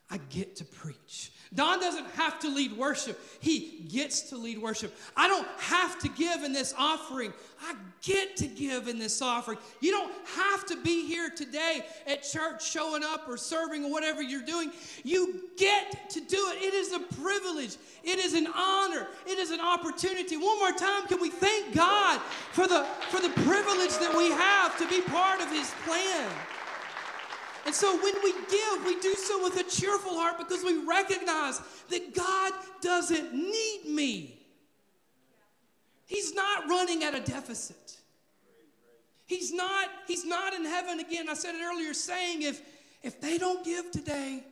[0.10, 1.32] I get to preach.
[1.54, 4.96] Don doesn't have to lead worship, he gets to lead worship.
[5.16, 9.58] I don't have to give in this offering, I get to give in this offering.
[9.80, 14.22] You don't have to be here today at church showing up or serving or whatever
[14.22, 14.72] you're doing.
[15.04, 16.64] You get to do it.
[16.64, 20.38] It is a privilege, it is an honor, it is an opportunity.
[20.38, 22.20] One more time, can we thank God
[22.52, 26.30] for the, for the privilege that we have to be part of His plan?
[27.66, 31.60] And so when we give, we do so with a cheerful heart because we recognize
[31.90, 34.40] that God doesn't need me.
[36.06, 37.98] He's not running at a deficit.
[39.26, 41.28] He's not, he's not in heaven again.
[41.28, 42.62] I said it earlier, saying if
[43.02, 44.44] if they don't give today,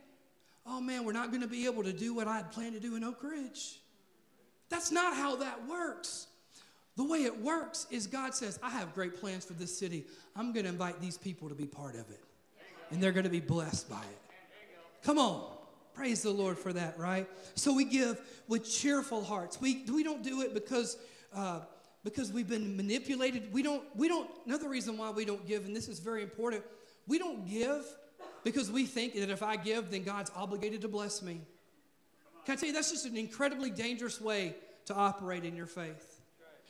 [0.64, 2.80] oh man, we're not going to be able to do what I had planned to
[2.80, 3.80] do in Oak Ridge.
[4.68, 6.28] That's not how that works.
[6.96, 10.04] The way it works is God says, I have great plans for this city.
[10.36, 12.22] I'm going to invite these people to be part of it
[12.90, 14.20] and they're going to be blessed by it.
[15.04, 15.50] Come on.
[15.94, 17.28] Praise the Lord for that, right?
[17.54, 19.60] So we give with cheerful hearts.
[19.60, 20.96] We, we don't do it because,
[21.32, 21.60] uh,
[22.02, 23.52] because we've been manipulated.
[23.52, 26.64] We don't, we don't, another reason why we don't give, and this is very important,
[27.06, 27.86] we don't give
[28.42, 31.40] because we think that if I give, then God's obligated to bless me.
[32.44, 36.20] Can I tell you, that's just an incredibly dangerous way to operate in your faith.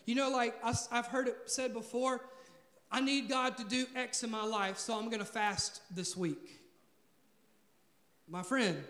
[0.04, 2.20] You know, like I've heard it said before,
[2.94, 6.16] I need God to do X in my life, so I'm going to fast this
[6.16, 6.60] week.
[8.28, 8.84] My friend,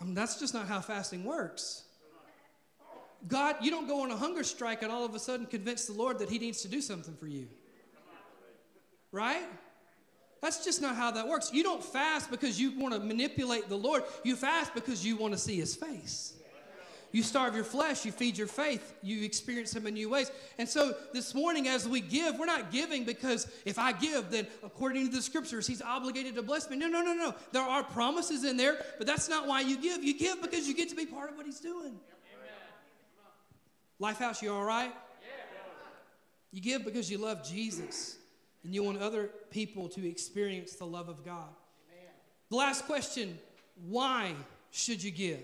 [0.00, 1.84] I mean, that's just not how fasting works.
[3.28, 5.92] God, you don't go on a hunger strike and all of a sudden convince the
[5.92, 7.46] Lord that He needs to do something for you.
[9.12, 9.44] Right?
[10.40, 11.52] That's just not how that works.
[11.52, 14.02] You don't fast because you want to manipulate the Lord.
[14.24, 16.31] You fast because you want to see His face.
[17.12, 20.30] You starve your flesh, you feed your faith, you experience Him in new ways.
[20.58, 24.46] And so this morning, as we give, we're not giving because if I give, then
[24.62, 26.76] according to the scriptures, He's obligated to bless me.
[26.76, 27.34] No, no, no, no.
[27.52, 30.02] There are promises in there, but that's not why you give.
[30.02, 32.00] You give because you get to be part of what He's doing.
[34.00, 34.92] Lifehouse, you all right?
[36.50, 38.16] You give because you love Jesus
[38.64, 41.48] and you want other people to experience the love of God.
[42.50, 43.38] The last question
[43.88, 44.34] why
[44.70, 45.42] should you give?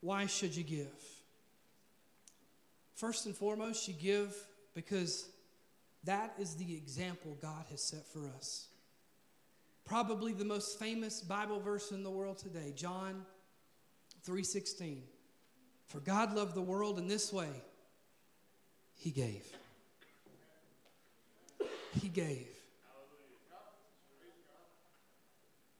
[0.00, 0.86] Why should you give?
[2.94, 4.34] First and foremost, you give
[4.74, 5.28] because
[6.04, 8.68] that is the example God has set for us.
[9.84, 13.24] Probably the most famous Bible verse in the world today, John
[14.24, 15.02] 3:16.
[15.86, 17.62] For God loved the world in this way,
[18.94, 19.46] he gave.
[22.00, 22.48] He gave.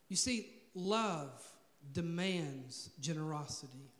[0.08, 1.44] You see, love
[1.92, 3.90] demands generosity.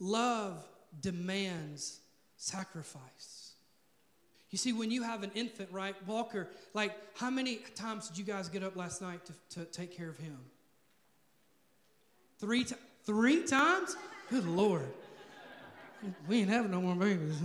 [0.00, 0.56] Love
[1.00, 2.00] demands
[2.36, 3.52] sacrifice.
[4.50, 8.24] You see, when you have an infant, right, Walker, like how many times did you
[8.24, 10.38] guys get up last night to, to take care of him?
[12.38, 12.66] Three,
[13.04, 13.96] three times?
[14.28, 14.88] Good Lord.
[16.26, 17.36] We ain't having no more babies.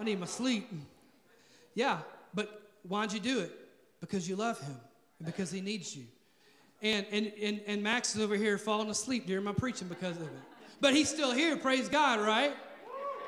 [0.00, 0.70] I need my sleep.
[1.74, 1.98] Yeah,
[2.32, 3.52] but why'd you do it?
[4.00, 4.76] Because you love him
[5.18, 6.04] and because he needs you.
[6.80, 10.22] And, and, and, and Max is over here falling asleep during my preaching because of
[10.22, 10.32] it.
[10.80, 12.52] But he's still here, praise God, right?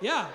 [0.01, 0.29] Yeah.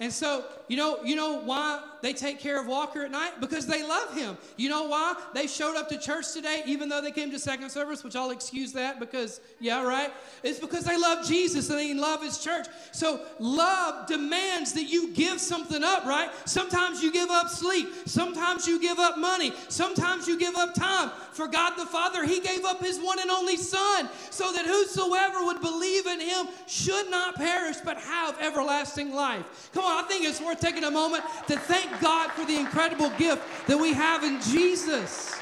[0.00, 3.40] And so, you know, you know why they take care of Walker at night?
[3.40, 4.38] Because they love him.
[4.56, 7.70] You know why they showed up to church today, even though they came to second
[7.70, 10.12] service, which I'll excuse that because, yeah, right?
[10.42, 12.66] It's because they love Jesus and they love his church.
[12.92, 16.30] So love demands that you give something up, right?
[16.44, 17.88] Sometimes you give up sleep.
[18.06, 19.52] Sometimes you give up money.
[19.68, 21.10] Sometimes you give up time.
[21.32, 25.44] For God the Father, he gave up his one and only Son so that whosoever
[25.44, 29.70] would believe in him should not perish but have everlasting life.
[29.72, 33.10] Come on I think it's worth taking a moment to thank God for the incredible
[33.10, 35.38] gift that we have in Jesus.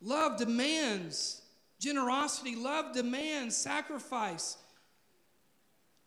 [0.00, 1.42] Love demands
[1.78, 4.56] generosity, love demands sacrifice.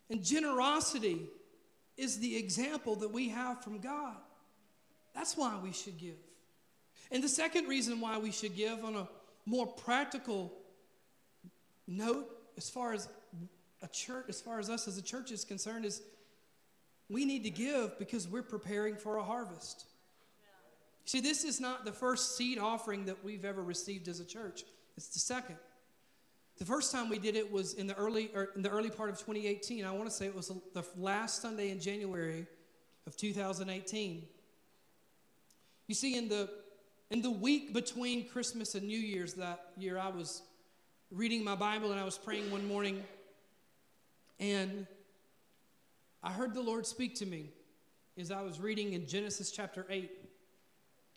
[0.09, 1.21] And generosity
[1.97, 4.15] is the example that we have from God.
[5.13, 6.17] That's why we should give.
[7.11, 9.07] And the second reason why we should give on a
[9.45, 10.51] more practical
[11.87, 13.07] note, as far as
[13.85, 16.01] a church, as far as us as a church is concerned, is
[17.07, 19.85] we need to give because we're preparing for a harvest.
[21.05, 24.63] See, this is not the first seed offering that we've ever received as a church.
[24.97, 25.57] It's the second.
[26.57, 29.09] The first time we did it was in the early or in the early part
[29.09, 29.85] of 2018.
[29.85, 32.47] I want to say it was the last Sunday in January
[33.05, 34.23] of 2018.
[35.87, 36.49] You see, in the
[37.11, 40.41] in the week between Christmas and New Year's that year, I was
[41.11, 43.03] reading my Bible and I was praying one morning,
[44.39, 44.87] and
[46.23, 47.51] I heard the Lord speak to me
[48.17, 50.09] as I was reading in Genesis chapter 8.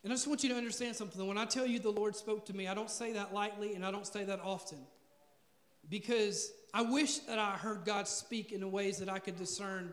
[0.05, 1.27] And I just want you to understand something.
[1.27, 3.85] When I tell you the Lord spoke to me, I don't say that lightly and
[3.85, 4.79] I don't say that often
[5.89, 9.93] because I wish that I heard God speak in ways that I could discern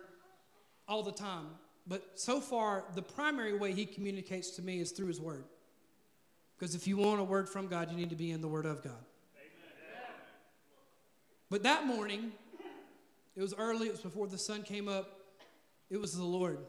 [0.88, 1.48] all the time.
[1.88, 5.46] But so far, the primary way He communicates to me is through His Word.
[6.58, 8.66] Because if you want a word from God, you need to be in the Word
[8.66, 8.94] of God.
[9.36, 10.16] Amen.
[11.50, 12.32] But that morning,
[13.36, 15.20] it was early, it was before the sun came up.
[15.90, 16.60] It was the Lord.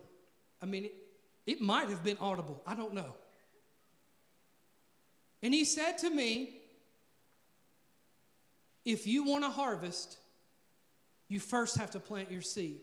[0.63, 0.95] I mean, it,
[1.47, 2.63] it might have been audible.
[2.67, 3.15] I don't know.
[5.43, 6.61] And He said to me,
[8.85, 10.19] if you want to harvest,
[11.29, 12.81] you first have to plant your seed.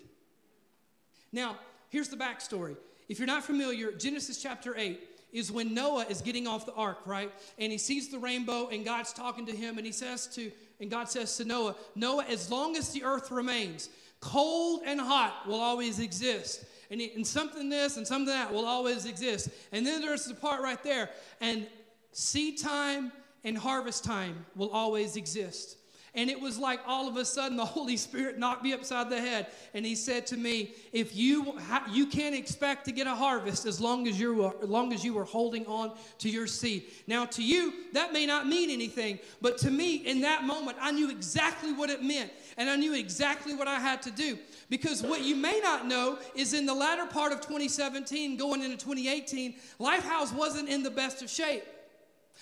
[1.32, 1.58] Now,
[1.90, 2.76] here's the backstory.
[3.08, 5.00] If you're not familiar, Genesis chapter 8
[5.34, 7.32] is when Noah is getting off the ark, right?
[7.58, 10.90] And he sees the rainbow, and God's talking to him, and he says to, and
[10.90, 15.60] God says to Noah, Noah, as long as the earth remains, cold and hot will
[15.60, 16.64] always exist.
[16.92, 19.50] And, and something this and something that will always exist.
[19.72, 21.10] And then there's the part right there,
[21.42, 21.68] and
[22.12, 23.12] seed time
[23.44, 25.78] and harvest time will always exist.
[26.16, 29.20] And it was like all of a sudden the Holy Spirit knocked me upside the
[29.20, 29.48] head.
[29.74, 31.58] And he said to me, if you,
[31.92, 35.18] you can't expect to get a harvest as long as, you're, as long as you
[35.18, 36.84] are holding on to your seed.
[37.08, 39.18] Now, to you, that may not mean anything.
[39.42, 42.32] But to me, in that moment, I knew exactly what it meant.
[42.58, 44.38] And I knew exactly what I had to do.
[44.70, 48.78] Because what you may not know is in the latter part of 2017, going into
[48.78, 51.64] 2018, Lifehouse wasn't in the best of shape.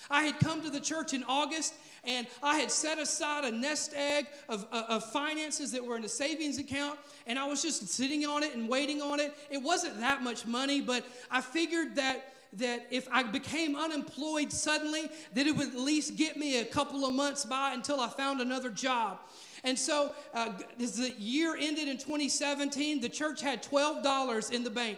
[0.10, 1.74] I had come to the church in August
[2.04, 6.04] and I had set aside a nest egg of, uh, of finances that were in
[6.04, 9.36] a savings account, and I was just sitting on it and waiting on it.
[9.50, 15.10] It wasn't that much money, but I figured that that if I became unemployed suddenly,
[15.36, 18.42] that it would at least get me a couple of months by until I found
[18.42, 19.20] another job.
[19.64, 24.70] And so, uh, as the year ended in 2017, the church had $12 in the
[24.70, 24.98] bank.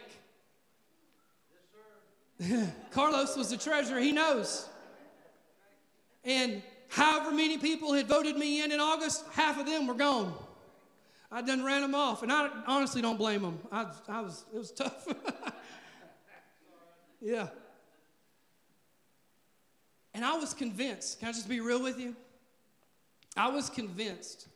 [2.40, 4.68] Yes, Carlos was the treasurer, he knows.
[6.24, 10.32] And However many people had voted me in in August, half of them were gone.
[11.32, 13.58] I done ran them off, and I honestly don't blame them.
[13.72, 15.08] I, I was, it was tough.
[17.20, 17.48] yeah.
[20.14, 22.16] And I was convinced, can I just be real with you?
[23.36, 24.48] I was convinced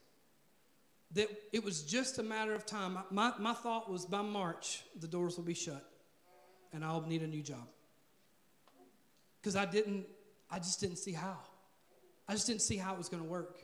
[1.15, 2.99] that it was just a matter of time.
[3.09, 5.83] My, my thought was by March, the doors will be shut
[6.71, 7.67] and I'll need a new job.
[9.41, 10.05] Because I didn't,
[10.51, 11.37] I just didn't see how.
[12.27, 13.59] I just didn't see how it was going to work.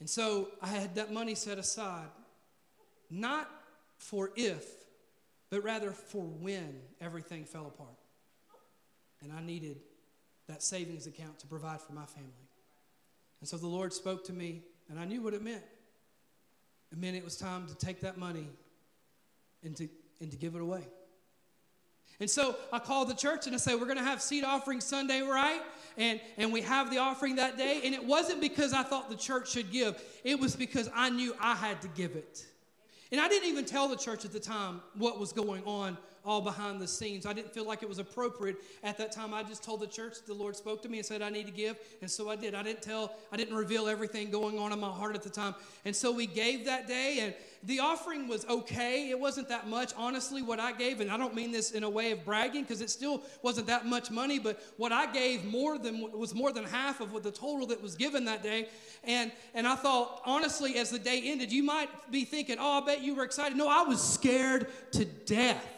[0.00, 2.08] And so I had that money set aside,
[3.10, 3.50] not
[3.98, 4.64] for if,
[5.50, 7.96] but rather for when everything fell apart.
[9.22, 9.78] And I needed
[10.48, 12.30] that savings account to provide for my family.
[13.40, 15.62] And so the Lord spoke to me, and I knew what it meant.
[16.92, 18.48] It meant it was time to take that money
[19.62, 19.88] and to,
[20.20, 20.86] and to give it away.
[22.20, 24.80] And so I called the church and I said, We're going to have seed offering
[24.80, 25.60] Sunday, right?
[25.96, 27.80] And, and we have the offering that day.
[27.84, 31.34] And it wasn't because I thought the church should give, it was because I knew
[31.40, 32.44] I had to give it.
[33.12, 36.40] And I didn't even tell the church at the time what was going on all
[36.40, 37.26] behind the scenes.
[37.26, 39.34] I didn't feel like it was appropriate at that time.
[39.34, 41.52] I just told the church the Lord spoke to me and said I need to
[41.52, 42.54] give, and so I did.
[42.54, 45.54] I didn't tell, I didn't reveal everything going on in my heart at the time.
[45.84, 47.34] And so we gave that day, and
[47.64, 49.10] the offering was okay.
[49.10, 49.92] It wasn't that much.
[49.96, 52.80] Honestly, what I gave, and I don't mean this in a way of bragging because
[52.80, 56.64] it still wasn't that much money, but what I gave more than was more than
[56.64, 58.68] half of what the total that was given that day.
[59.02, 62.86] And and I thought, honestly, as the day ended, you might be thinking, oh, I
[62.86, 63.56] bet you were excited.
[63.56, 65.73] No, I was scared to death.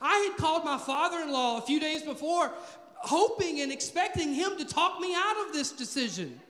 [0.00, 2.52] I had called my father in law a few days before,
[2.96, 6.40] hoping and expecting him to talk me out of this decision.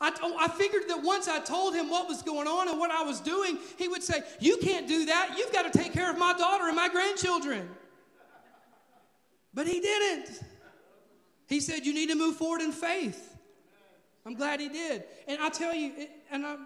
[0.00, 2.90] I, oh, I figured that once I told him what was going on and what
[2.90, 5.36] I was doing, he would say, You can't do that.
[5.38, 7.68] You've got to take care of my daughter and my grandchildren.
[9.52, 10.40] But he didn't.
[11.46, 13.36] He said, You need to move forward in faith.
[14.26, 15.04] I'm glad he did.
[15.28, 15.92] And I tell you,
[16.30, 16.56] and I,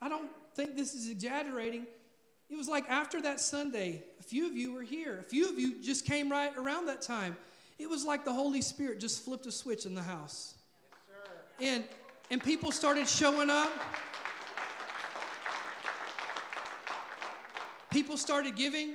[0.00, 1.86] I don't think this is exaggerating,
[2.48, 5.18] it was like after that Sunday, a few of you were here.
[5.20, 7.36] A few of you just came right around that time.
[7.78, 10.54] It was like the Holy Spirit just flipped a switch in the house.
[11.58, 11.84] Yes, and
[12.30, 13.70] and people started showing up.
[17.90, 18.94] People started giving.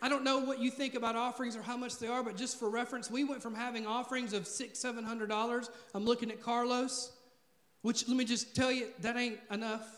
[0.00, 2.58] I don't know what you think about offerings or how much they are, but just
[2.58, 5.70] for reference, we went from having offerings of six, seven hundred dollars.
[5.94, 7.12] I'm looking at Carlos,
[7.82, 9.97] which let me just tell you, that ain't enough.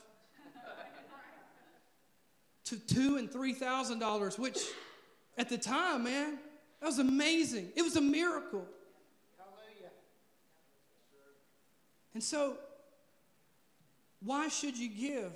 [2.70, 4.58] To two and three thousand dollars, which
[5.36, 6.38] at the time, man,
[6.80, 7.68] that was amazing.
[7.76, 8.66] It was a miracle.
[12.12, 12.56] And so,
[14.20, 15.32] why should you give?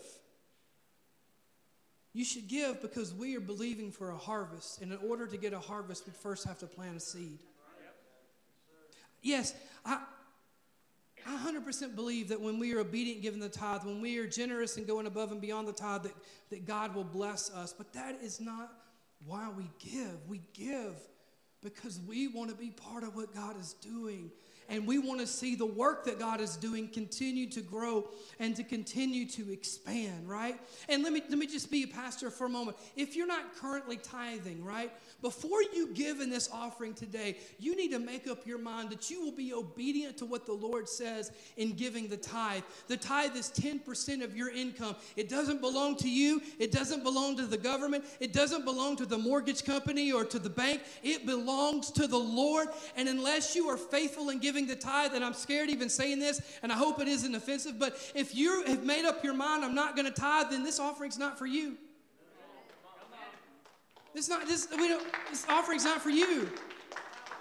[2.13, 4.83] You should give because we are believing for a harvest.
[4.83, 7.39] And in order to get a harvest, we first have to plant a seed.
[9.23, 9.55] Yes,
[9.85, 10.01] I,
[11.27, 14.77] I 100% believe that when we are obedient, giving the tithe, when we are generous
[14.77, 16.15] and going above and beyond the tithe, that,
[16.51, 17.73] that God will bless us.
[17.73, 18.73] But that is not
[19.25, 20.29] why we give.
[20.29, 20.95] We give
[21.63, 24.31] because we want to be part of what God is doing
[24.69, 28.09] and we want to see the work that God is doing continue to grow
[28.39, 30.59] and to continue to expand, right?
[30.89, 32.77] And let me let me just be a pastor for a moment.
[32.97, 34.93] If you're not currently tithing, right?
[35.23, 39.11] Before you give in this offering today, you need to make up your mind that
[39.11, 42.63] you will be obedient to what the Lord says in giving the tithe.
[42.89, 44.97] The tithe is 10% of your income.
[45.17, 49.07] It doesn't belong to you, it doesn't belong to the government, it doesn't belong to
[49.07, 50.83] the mortgage company or to the bank.
[51.03, 52.69] It belongs to the Lord.
[52.97, 56.21] And unless you are faithful in giving giving the tithe, and I'm scared even saying
[56.21, 59.65] this, and I hope it isn't offensive, but if you have made up your mind,
[59.65, 61.77] I'm not going to tithe, then this offering's not for you.
[64.15, 66.49] This not this we don't this offering's not for you.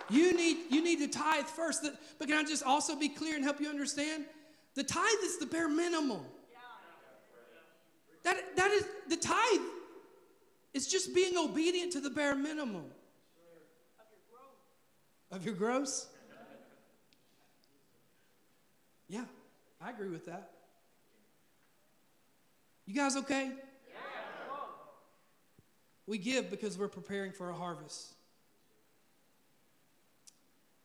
[0.10, 1.88] You need you need to tithe first.
[2.18, 4.26] But can I just also be clear and help you understand?
[4.74, 6.22] The tithe is the bare minimum.
[8.24, 9.62] That that is the tithe
[10.74, 12.86] is just being obedient to the bare minimum.
[15.30, 16.08] Of your gross?
[19.14, 19.26] Yeah,
[19.80, 20.50] I agree with that.
[22.88, 23.46] You guys okay?
[23.46, 24.00] Yeah.
[26.08, 28.16] We give because we're preparing for a harvest.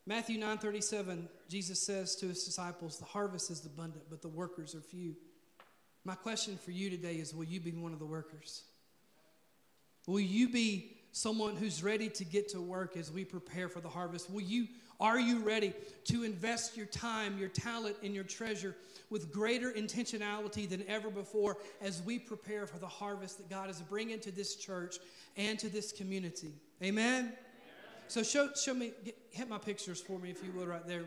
[0.05, 4.83] Matthew 9:37, Jesus says to his disciples, "The harvest is abundant, but the workers are
[4.83, 5.16] few."
[6.05, 8.62] My question for you today is will you be one of the workers?
[10.07, 13.89] Will you be someone who's ready to get to work as we prepare for the
[13.89, 14.29] harvest?
[14.29, 14.68] Will you
[15.01, 15.72] are you ready
[16.05, 18.74] to invest your time, your talent, and your treasure
[19.11, 23.80] with greater intentionality than ever before as we prepare for the harvest that God is
[23.80, 24.96] bringing to this church
[25.36, 26.53] and to this community?
[26.82, 27.26] Amen?
[27.26, 27.32] Amen.
[28.09, 31.05] So show, show me, get, hit my pictures for me if you will, right there.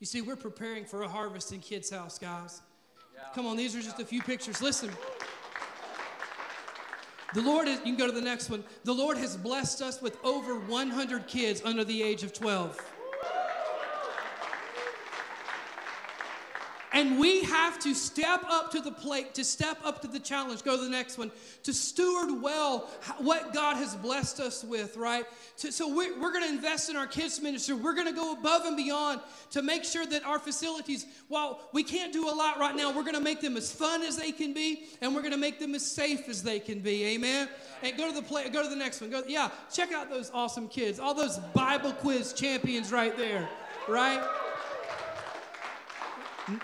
[0.00, 2.60] You see, we're preparing for a harvest in Kids House, guys.
[3.14, 3.22] Yeah.
[3.34, 4.60] Come on, these are just a few pictures.
[4.60, 4.90] Listen.
[7.34, 8.62] The Lord is, you can go to the next one.
[8.84, 12.80] The Lord has blessed us with over 100 kids under the age of 12.
[16.94, 20.62] And we have to step up to the plate, to step up to the challenge.
[20.62, 21.32] Go to the next one.
[21.64, 22.88] To steward well
[23.18, 25.26] what God has blessed us with, right?
[25.58, 27.74] To, so we're, we're going to invest in our kids' ministry.
[27.74, 29.20] We're going to go above and beyond
[29.50, 33.02] to make sure that our facilities, while we can't do a lot right now, we're
[33.02, 35.58] going to make them as fun as they can be, and we're going to make
[35.58, 37.06] them as safe as they can be.
[37.06, 37.48] Amen.
[37.82, 38.48] And go to the play.
[38.50, 39.10] Go to the next one.
[39.10, 39.24] Go.
[39.26, 39.50] Yeah.
[39.72, 41.00] Check out those awesome kids.
[41.00, 43.48] All those Bible quiz champions right there,
[43.88, 44.24] right?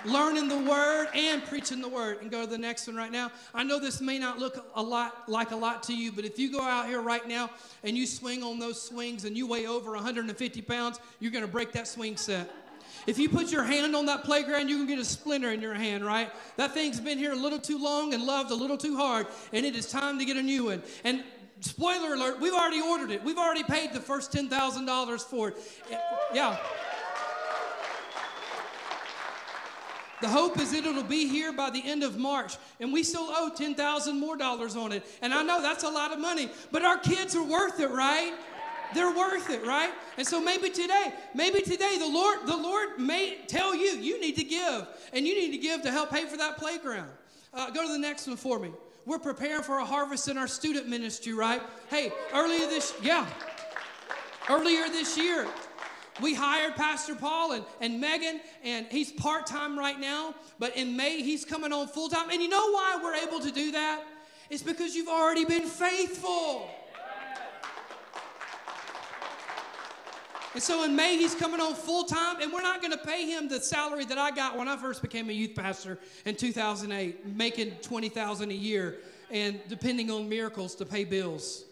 [0.05, 2.23] Learning the word and preaching the word.
[2.23, 3.31] And go to the next one right now.
[3.55, 6.39] I know this may not look a lot like a lot to you, but if
[6.39, 7.51] you go out here right now
[7.85, 11.51] and you swing on those swings and you weigh over 150 pounds, you're going to
[11.51, 12.51] break that swing set.
[13.07, 15.75] If you put your hand on that playground, you can get a splinter in your
[15.75, 16.31] hand, right?
[16.57, 19.65] That thing's been here a little too long and loved a little too hard, and
[19.65, 20.83] it is time to get a new one.
[21.03, 21.25] And
[21.61, 23.25] spoiler alert, we've already ordered it.
[23.25, 25.57] We've already paid the first $10,000 for it.
[26.35, 26.59] Yeah.
[30.21, 33.29] The hope is that it'll be here by the end of March, and we still
[33.31, 35.05] owe 10,000 more dollars on it.
[35.23, 38.35] And I know that's a lot of money, but our kids are worth it, right?
[38.95, 39.93] They're worth it, right?
[40.19, 44.37] And so maybe today, maybe today the Lord the Lord may tell you you need
[44.37, 47.11] to give, and you need to give to help pay for that playground.
[47.55, 48.73] Uh, go to the next one for me.
[49.07, 51.63] We're preparing for a harvest in our student ministry, right?
[51.89, 53.27] Hey, earlier this yeah,
[54.49, 55.47] earlier this year,
[56.21, 60.97] we hired Pastor Paul and, and Megan, and he's part time right now, but in
[60.97, 62.31] May he's coming on full time.
[62.31, 64.03] And you know why we're able to do that?
[64.51, 66.69] It's because you've already been faithful.
[70.53, 73.31] And so in May, he's coming on full time, and we're not going to pay
[73.31, 77.25] him the salary that I got when I first became a youth pastor in 2008,
[77.37, 78.99] making 20000 a year
[79.31, 81.65] and depending on miracles to pay bills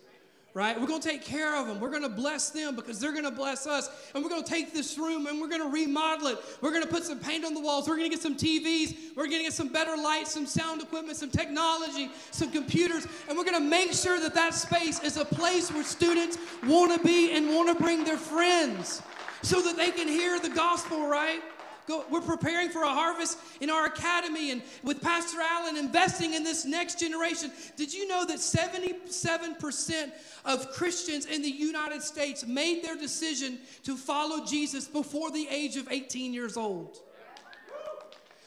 [0.58, 0.78] right?
[0.78, 1.78] We're going to take care of them.
[1.78, 3.88] We're going to bless them because they're going to bless us.
[4.12, 6.38] And we're going to take this room and we're going to remodel it.
[6.60, 7.88] We're going to put some paint on the walls.
[7.88, 9.14] We're going to get some TVs.
[9.14, 13.06] We're going to get some better lights, some sound equipment, some technology, some computers.
[13.28, 16.92] And we're going to make sure that that space is a place where students want
[16.92, 19.00] to be and want to bring their friends
[19.42, 21.40] so that they can hear the gospel, right?
[21.88, 26.44] Go, we're preparing for a harvest in our academy and with Pastor Allen investing in
[26.44, 27.50] this next generation.
[27.76, 30.12] Did you know that 77%
[30.44, 35.78] of Christians in the United States made their decision to follow Jesus before the age
[35.78, 36.98] of 18 years old?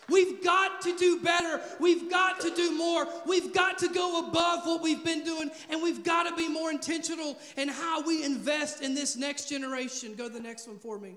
[0.07, 1.61] We've got to do better.
[1.79, 3.07] We've got to do more.
[3.25, 6.69] We've got to go above what we've been doing, and we've got to be more
[6.69, 10.13] intentional in how we invest in this next generation.
[10.13, 11.15] Go to the next one for me.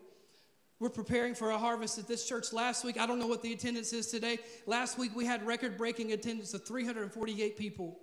[0.80, 2.98] We're preparing for a harvest at this church last week.
[2.98, 4.38] I don't know what the attendance is today.
[4.66, 7.98] Last week we had record breaking attendance of 348 people.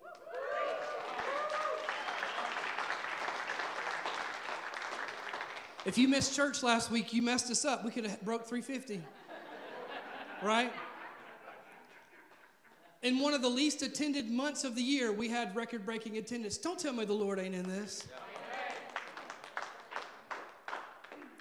[5.83, 7.83] If you missed church last week, you messed us up.
[7.83, 9.01] We could have broke 350.
[10.43, 10.71] right?
[13.01, 16.59] In one of the least attended months of the year, we had record breaking attendance.
[16.59, 18.07] Don't tell me the Lord ain't in this.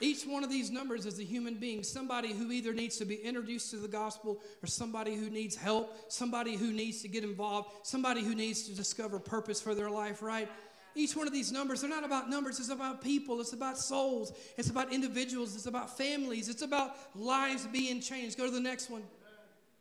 [0.01, 3.16] Each one of these numbers is a human being, somebody who either needs to be
[3.16, 7.70] introduced to the gospel or somebody who needs help, somebody who needs to get involved,
[7.82, 10.48] somebody who needs to discover purpose for their life, right?
[10.94, 14.32] Each one of these numbers, they're not about numbers, it's about people, it's about souls,
[14.57, 18.36] it's about individuals, it's about families, it's about lives being changed.
[18.36, 19.03] Go to the next one.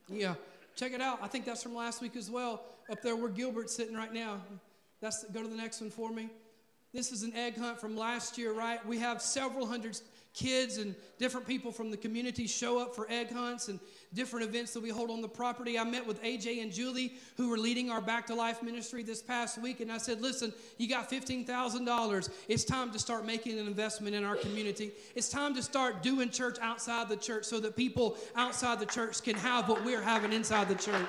[0.07, 0.35] Yeah,
[0.75, 1.19] check it out.
[1.21, 2.63] I think that's from last week as well.
[2.91, 4.41] Up there where Gilbert's sitting right now.
[5.01, 6.29] That's go to the next one for me.
[6.93, 8.83] This is an egg hunt from last year, right?
[8.85, 9.99] We have several hundred
[10.33, 13.79] kids and different people from the community show up for egg hunts and
[14.13, 15.77] different events that we hold on the property.
[15.77, 19.21] I met with AJ and Julie, who were leading our Back to Life ministry this
[19.21, 22.29] past week, and I said, Listen, you got $15,000.
[22.47, 24.91] It's time to start making an investment in our community.
[25.15, 29.21] It's time to start doing church outside the church so that people outside the church
[29.23, 31.05] can have what we're having inside the church.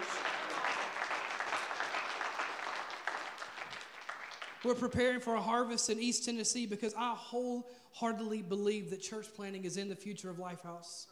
[4.63, 9.65] We're preparing for a harvest in East Tennessee because I wholeheartedly believe that church planting
[9.65, 11.07] is in the future of Lifehouse.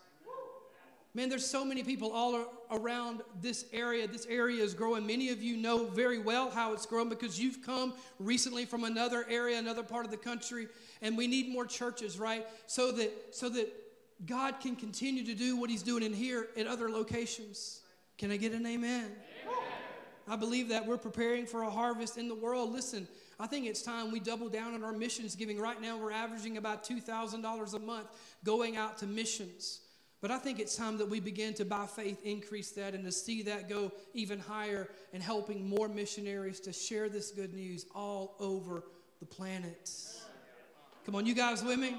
[1.15, 4.07] Man, there's so many people all around this area.
[4.07, 5.07] This area is growing.
[5.07, 9.25] Many of you know very well how it's grown because you've come recently from another
[9.31, 10.69] area, another part of the country,
[11.01, 12.47] and we need more churches, right?
[12.67, 13.73] So that so that
[14.27, 17.81] God can continue to do what He's doing in here at other locations.
[18.19, 19.07] Can I get an amen?
[19.45, 19.57] amen?
[20.29, 22.71] I believe that we're preparing for a harvest in the world.
[22.71, 23.09] Listen,
[23.41, 25.61] I think it's time we double down on our missions giving.
[25.61, 28.09] Right now, we're averaging about $2,000 a month
[28.45, 29.81] going out to missions.
[30.21, 33.13] But I think it's time that we begin to, by faith, increase that and to
[33.13, 38.35] see that go even higher and helping more missionaries to share this good news all
[38.41, 38.83] over
[39.21, 39.93] the planet.
[41.07, 41.97] Come on, you guys with me?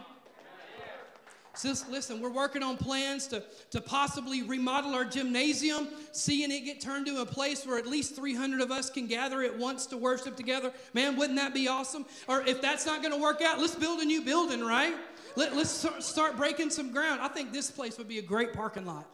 [1.55, 6.79] So listen, we're working on plans to, to possibly remodel our gymnasium, seeing it get
[6.79, 9.97] turned to a place where at least 300 of us can gather at once to
[9.97, 10.71] worship together.
[10.93, 12.05] Man, wouldn't that be awesome?
[12.27, 14.95] Or if that's not going to work out, let's build a new building, right?
[15.35, 17.21] Let, let's start breaking some ground.
[17.21, 19.05] I think this place would be a great parking lot.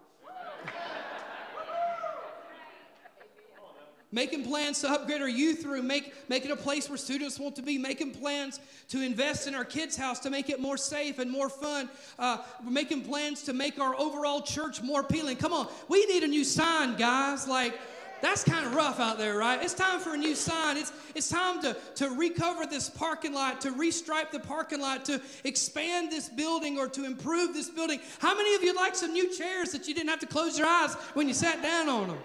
[4.11, 7.55] Making plans to upgrade our youth room, make, make it a place where students want
[7.55, 11.19] to be, making plans to invest in our kids' house to make it more safe
[11.19, 11.89] and more fun.
[12.17, 15.37] Uh, we're making plans to make our overall church more appealing.
[15.37, 17.47] Come on, we need a new sign, guys.
[17.47, 17.77] Like,
[18.21, 19.61] that's kind of rough out there, right?
[19.61, 20.77] It's time for a new sign.
[20.77, 25.21] It's, it's time to, to recover this parking lot, to restripe the parking lot, to
[25.43, 27.99] expand this building or to improve this building.
[28.19, 30.67] How many of you like some new chairs that you didn't have to close your
[30.67, 32.17] eyes when you sat down on them?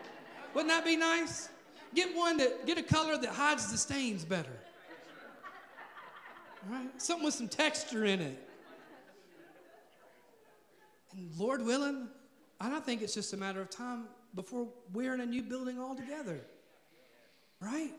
[0.54, 1.48] Wouldn't that be nice?
[1.94, 4.56] Get one that get a color that hides the stains better.
[6.68, 7.00] Right?
[7.00, 8.48] Something with some texture in it.
[11.12, 12.08] And Lord willing,
[12.60, 15.80] I don't think it's just a matter of time before we're in a new building
[15.80, 16.40] altogether.
[17.60, 17.92] Right?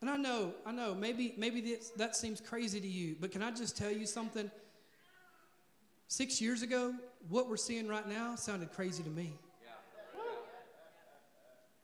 [0.00, 3.42] And I know, I know, maybe, maybe this, that seems crazy to you, but can
[3.42, 4.50] I just tell you something?
[6.08, 6.94] Six years ago,
[7.28, 9.32] what we're seeing right now sounded crazy to me.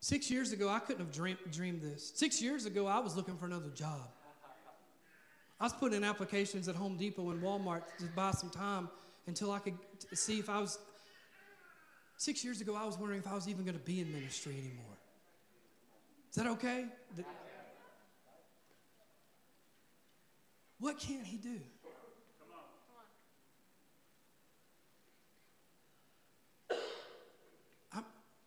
[0.03, 2.11] Six years ago, I couldn't have dreamed, dreamed this.
[2.13, 4.01] Six years ago, I was looking for another job.
[5.61, 8.89] I was putting in applications at Home Depot and Walmart to buy some time
[9.27, 9.77] until I could
[10.13, 10.77] see if I was.
[12.17, 14.51] Six years ago, I was wondering if I was even going to be in ministry
[14.51, 14.97] anymore.
[16.31, 16.83] Is that okay?
[20.79, 21.61] What can't he do?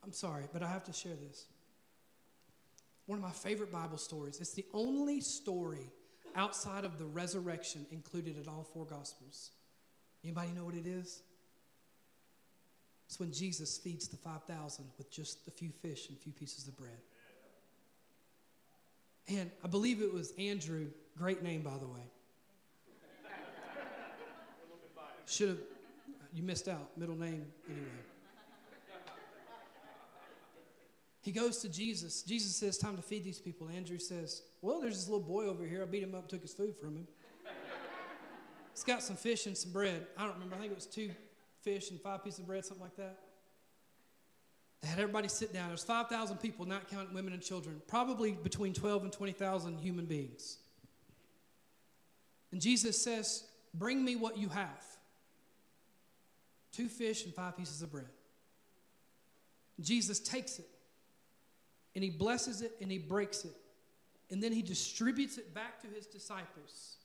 [0.07, 1.47] I'm sorry, but I have to share this.
[3.07, 4.41] one of my favorite Bible stories.
[4.41, 5.91] It's the only story
[6.37, 9.51] outside of the resurrection included in all four Gospels.
[10.23, 11.23] Anybody know what it is?
[13.09, 16.67] It's when Jesus feeds the 5,000 with just a few fish and a few pieces
[16.69, 16.99] of bread.
[19.29, 20.87] And I believe it was Andrew,
[21.17, 22.03] great name, by the way.
[25.27, 25.59] Should have,
[26.33, 27.87] you missed out, middle name anyway.
[31.27, 32.23] He goes to Jesus.
[32.23, 33.69] Jesus says, Time to feed these people.
[33.69, 35.83] Andrew says, Well, there's this little boy over here.
[35.83, 37.09] I beat him up, took his food from him.
[38.73, 40.07] He's got some fish and some bread.
[40.17, 40.55] I don't remember.
[40.55, 41.11] I think it was two
[41.63, 43.19] fish and five pieces of bread, something like that.
[44.83, 45.67] They had everybody sit down.
[45.67, 50.59] There's 5,000 people, not counting women and children, probably between 12 and 20,000 human beings.
[52.53, 53.43] And Jesus says,
[53.75, 54.85] Bring me what you have
[56.71, 58.07] two fish and five pieces of bread.
[59.81, 60.69] Jesus takes it
[61.97, 63.57] and he blesses it and he breaks it.
[64.31, 66.97] And then he distributes it back to his disciples.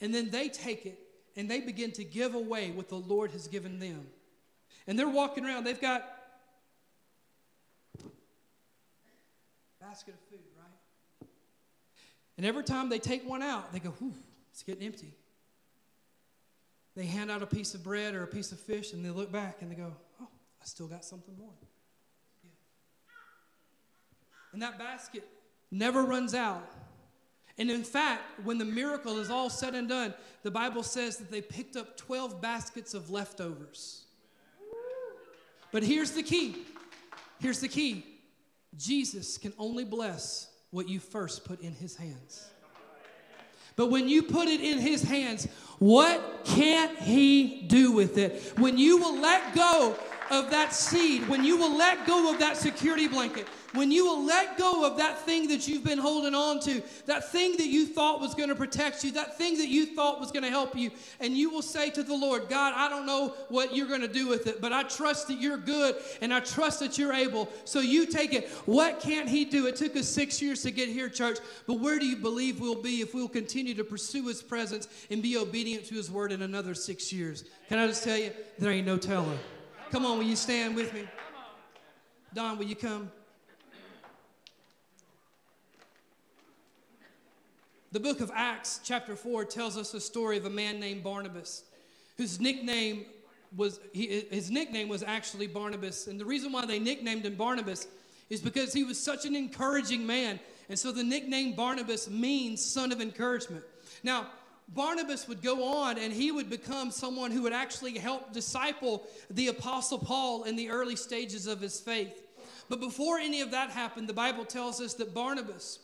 [0.00, 0.98] And then they take it
[1.36, 4.06] and they begin to give away what the Lord has given them.
[4.86, 6.02] And they're walking around, they've got
[9.80, 11.28] basket of food, right?
[12.38, 14.14] And every time they take one out, they go, whew,
[14.50, 15.12] it's getting empty.
[16.96, 19.30] They hand out a piece of bread or a piece of fish and they look
[19.30, 20.28] back and they go, oh,
[20.62, 21.52] I still got something more.
[24.54, 25.28] And that basket
[25.72, 26.64] never runs out.
[27.58, 31.30] And in fact, when the miracle is all said and done, the Bible says that
[31.30, 34.04] they picked up 12 baskets of leftovers.
[35.72, 36.64] But here's the key.
[37.40, 38.06] Here's the key.
[38.76, 42.48] Jesus can only bless what you first put in his hands.
[43.76, 45.48] But when you put it in his hands,
[45.80, 48.52] what can't he do with it?
[48.56, 49.96] When you will let go
[50.30, 54.24] of that seed, when you will let go of that security blanket, when you will
[54.24, 57.86] let go of that thing that you've been holding on to, that thing that you
[57.86, 60.76] thought was going to protect you, that thing that you thought was going to help
[60.76, 64.00] you, and you will say to the Lord, God, I don't know what you're going
[64.00, 67.12] to do with it, but I trust that you're good and I trust that you're
[67.12, 67.48] able.
[67.64, 68.48] So you take it.
[68.66, 69.66] What can't He do?
[69.66, 72.80] It took us six years to get here, church, but where do you believe we'll
[72.80, 76.42] be if we'll continue to pursue His presence and be obedient to His word in
[76.42, 77.44] another six years?
[77.68, 79.38] Can I just tell you, there ain't no telling.
[79.90, 81.08] Come on, will you stand with me?
[82.34, 83.10] Don, will you come?
[87.94, 91.62] The book of Acts, chapter 4, tells us a story of a man named Barnabas,
[92.16, 93.06] whose nickname
[93.56, 96.08] was he, his nickname was actually Barnabas.
[96.08, 97.86] And the reason why they nicknamed him Barnabas
[98.30, 100.40] is because he was such an encouraging man.
[100.68, 103.62] And so the nickname Barnabas means son of encouragement.
[104.02, 104.26] Now,
[104.70, 109.46] Barnabas would go on and he would become someone who would actually help disciple the
[109.46, 112.24] Apostle Paul in the early stages of his faith.
[112.68, 115.78] But before any of that happened, the Bible tells us that Barnabas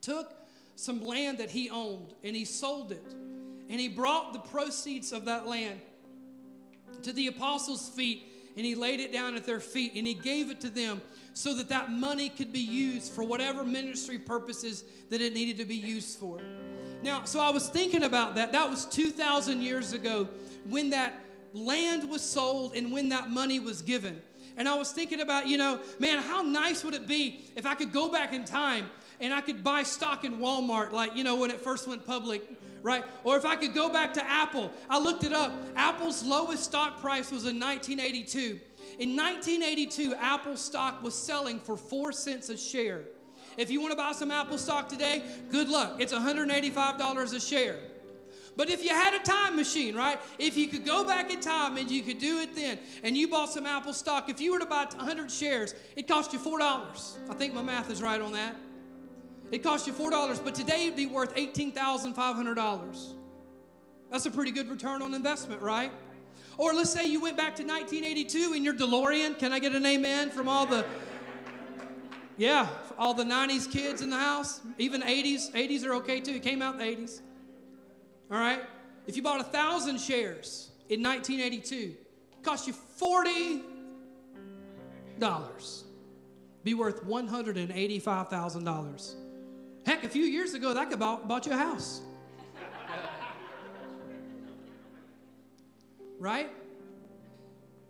[0.00, 0.45] took
[0.76, 3.14] some land that he owned and he sold it.
[3.68, 5.80] And he brought the proceeds of that land
[7.02, 10.50] to the apostles' feet and he laid it down at their feet and he gave
[10.50, 11.00] it to them
[11.34, 15.64] so that that money could be used for whatever ministry purposes that it needed to
[15.64, 16.40] be used for.
[17.02, 18.52] Now, so I was thinking about that.
[18.52, 20.28] That was 2,000 years ago
[20.68, 21.12] when that
[21.52, 24.20] land was sold and when that money was given.
[24.56, 27.74] And I was thinking about, you know, man, how nice would it be if I
[27.74, 28.86] could go back in time
[29.20, 32.42] and I could buy stock in Walmart, like, you know, when it first went public,
[32.82, 33.04] right?
[33.24, 35.52] Or if I could go back to Apple, I looked it up.
[35.74, 38.60] Apple's lowest stock price was in 1982.
[38.98, 43.02] In 1982, Apple stock was selling for four cents a share.
[43.56, 45.96] If you want to buy some Apple stock today, good luck.
[45.98, 47.78] It's $185 a share.
[48.56, 50.18] But if you had a time machine, right?
[50.38, 53.28] If you could go back in time and you could do it then, and you
[53.28, 56.60] bought some Apple stock, if you were to buy 100 shares, it cost you $4.
[57.28, 58.56] I think my math is right on that.
[59.50, 63.14] It cost you $4, but today it'd be worth $18,500.
[64.10, 65.92] That's a pretty good return on investment, right?
[66.58, 69.38] Or let's say you went back to 1982 in your DeLorean.
[69.38, 70.84] Can I get an amen from all the,
[72.36, 72.68] yeah,
[72.98, 74.60] all the 90s kids in the house?
[74.78, 75.52] Even 80s.
[75.52, 76.32] 80s are okay too.
[76.32, 77.20] It came out in the 80s.
[78.30, 78.60] All right?
[79.06, 81.94] If you bought a thousand shares in 1982,
[82.42, 83.62] cost you $40,
[86.64, 89.14] be worth $185,000.
[89.86, 92.00] Heck, a few years ago, that could bought, bought you a house.
[96.18, 96.50] right?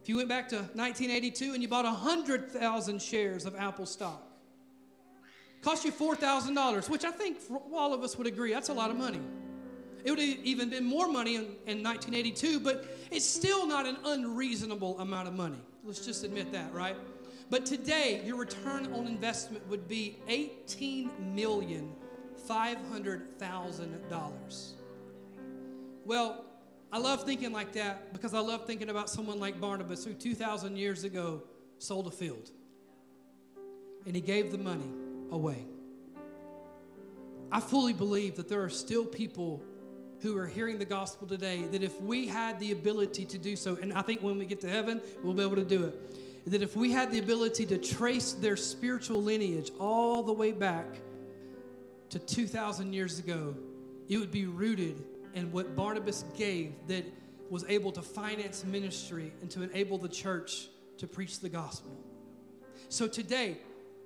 [0.02, 4.22] If you went back to 1982 and you bought 100,000 shares of Apple stock,
[5.62, 7.38] cost you $4,000, which I think
[7.72, 9.20] all of us would agree that's a lot of money.
[10.04, 13.96] It would have even been more money in, in 1982, but it's still not an
[14.04, 15.58] unreasonable amount of money.
[15.82, 16.96] Let's just admit that, right?
[17.48, 21.92] But today, your return on investment would be eighteen million
[22.46, 24.74] five hundred thousand dollars.
[26.04, 26.44] Well,
[26.92, 30.76] I love thinking like that because I love thinking about someone like Barnabas who 2,000
[30.76, 31.42] years ago
[31.78, 32.50] sold a field
[34.06, 34.88] and he gave the money
[35.32, 35.66] away.
[37.50, 39.62] I fully believe that there are still people
[40.20, 43.76] who are hearing the gospel today that if we had the ability to do so,
[43.82, 46.16] and I think when we get to heaven, we'll be able to do it,
[46.46, 50.86] that if we had the ability to trace their spiritual lineage all the way back
[52.10, 53.54] to 2,000 years ago,
[54.08, 57.04] it would be rooted in what Barnabas gave that
[57.50, 60.68] was able to finance ministry and to enable the church
[60.98, 61.96] to preach the gospel.
[62.88, 63.58] So today,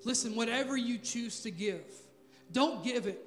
[0.05, 1.85] listen, whatever you choose to give,
[2.53, 3.27] don't give it.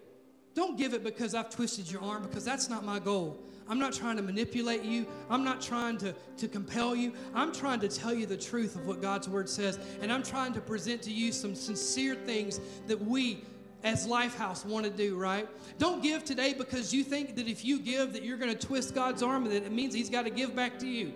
[0.56, 3.40] Don't give it because I've twisted your arm, because that's not my goal.
[3.70, 5.06] I'm not trying to manipulate you.
[5.30, 7.14] I'm not trying to, to compel you.
[7.34, 9.80] I'm trying to tell you the truth of what God's word says.
[10.02, 13.44] And I'm trying to present to you some sincere things that we
[13.84, 15.48] as Lifehouse want to do, right?
[15.78, 18.96] Don't give today because you think that if you give that you're going to twist
[18.96, 21.14] God's arm and that it means he's got to give back to you.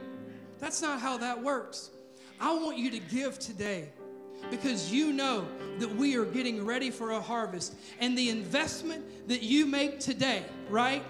[0.60, 1.92] That's not how that works.
[2.40, 3.90] I want you to give today
[4.52, 5.48] because you know
[5.80, 10.44] that we are getting ready for a harvest and the investment that you make today,
[10.70, 11.04] right?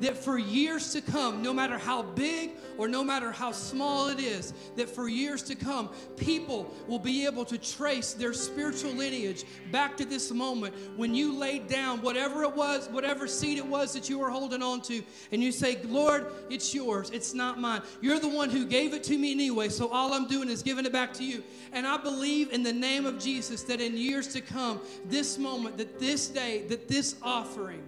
[0.00, 4.18] That for years to come, no matter how big or no matter how small it
[4.18, 9.44] is, that for years to come, people will be able to trace their spiritual lineage
[9.70, 13.92] back to this moment when you laid down whatever it was, whatever seed it was
[13.92, 17.82] that you were holding on to, and you say, Lord, it's yours, it's not mine.
[18.00, 20.86] You're the one who gave it to me anyway, so all I'm doing is giving
[20.86, 21.42] it back to you.
[21.72, 25.76] And I believe in the name of Jesus that in years to come, this moment,
[25.76, 27.82] that this day, that this offering,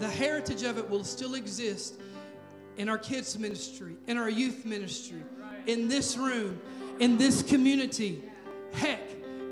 [0.00, 2.00] the heritage of it will still exist
[2.76, 5.22] in our kids' ministry, in our youth ministry,
[5.66, 6.60] in this room,
[6.98, 8.22] in this community.
[8.72, 9.00] Heck,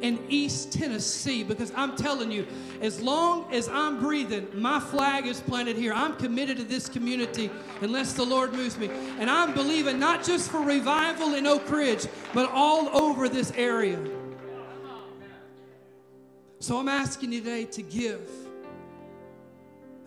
[0.03, 2.47] in East Tennessee because I'm telling you,
[2.81, 5.93] as long as I'm breathing, my flag is planted here.
[5.93, 8.91] I'm committed to this community unless the Lord moves me.
[9.19, 13.99] And I'm believing not just for revival in Oak Ridge, but all over this area.
[16.61, 18.31] So I'm asking you today to give.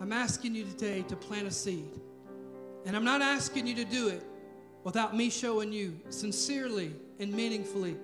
[0.04, 1.98] I'm asking you today to plant a seed.
[2.84, 4.22] And I'm not asking you to do it
[4.82, 7.96] without me showing you sincerely and meaningfully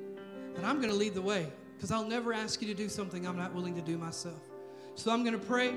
[0.55, 3.26] that I'm going to lead the way because I'll never ask you to do something
[3.26, 4.40] I'm not willing to do myself.
[4.94, 5.74] So I'm going to pray.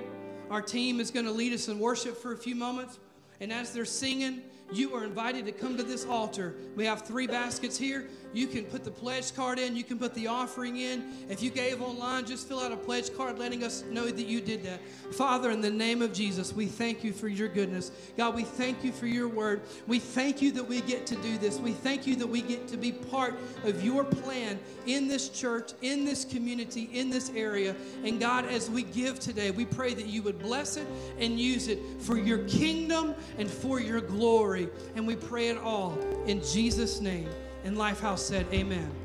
[0.49, 2.99] Our team is going to lead us in worship for a few moments.
[3.41, 6.55] And as they're singing, you are invited to come to this altar.
[6.77, 8.07] We have three baskets here.
[8.33, 11.13] You can put the pledge card in, you can put the offering in.
[11.29, 14.41] If you gave online, just fill out a pledge card letting us know that you
[14.41, 14.81] did that.
[15.11, 17.91] Father, in the name of Jesus, we thank you for your goodness.
[18.17, 19.61] God, we thank you for your word.
[19.87, 21.59] We thank you that we get to do this.
[21.59, 25.71] We thank you that we get to be part of your plan in this church,
[25.81, 27.75] in this community, in this area.
[28.03, 30.87] And God, as we give today, we pray that you would bless it
[31.19, 34.69] and use it for your kingdom and for your glory.
[34.95, 37.29] And we pray it all in Jesus' name.
[37.63, 39.02] And Lifehouse said, Amen.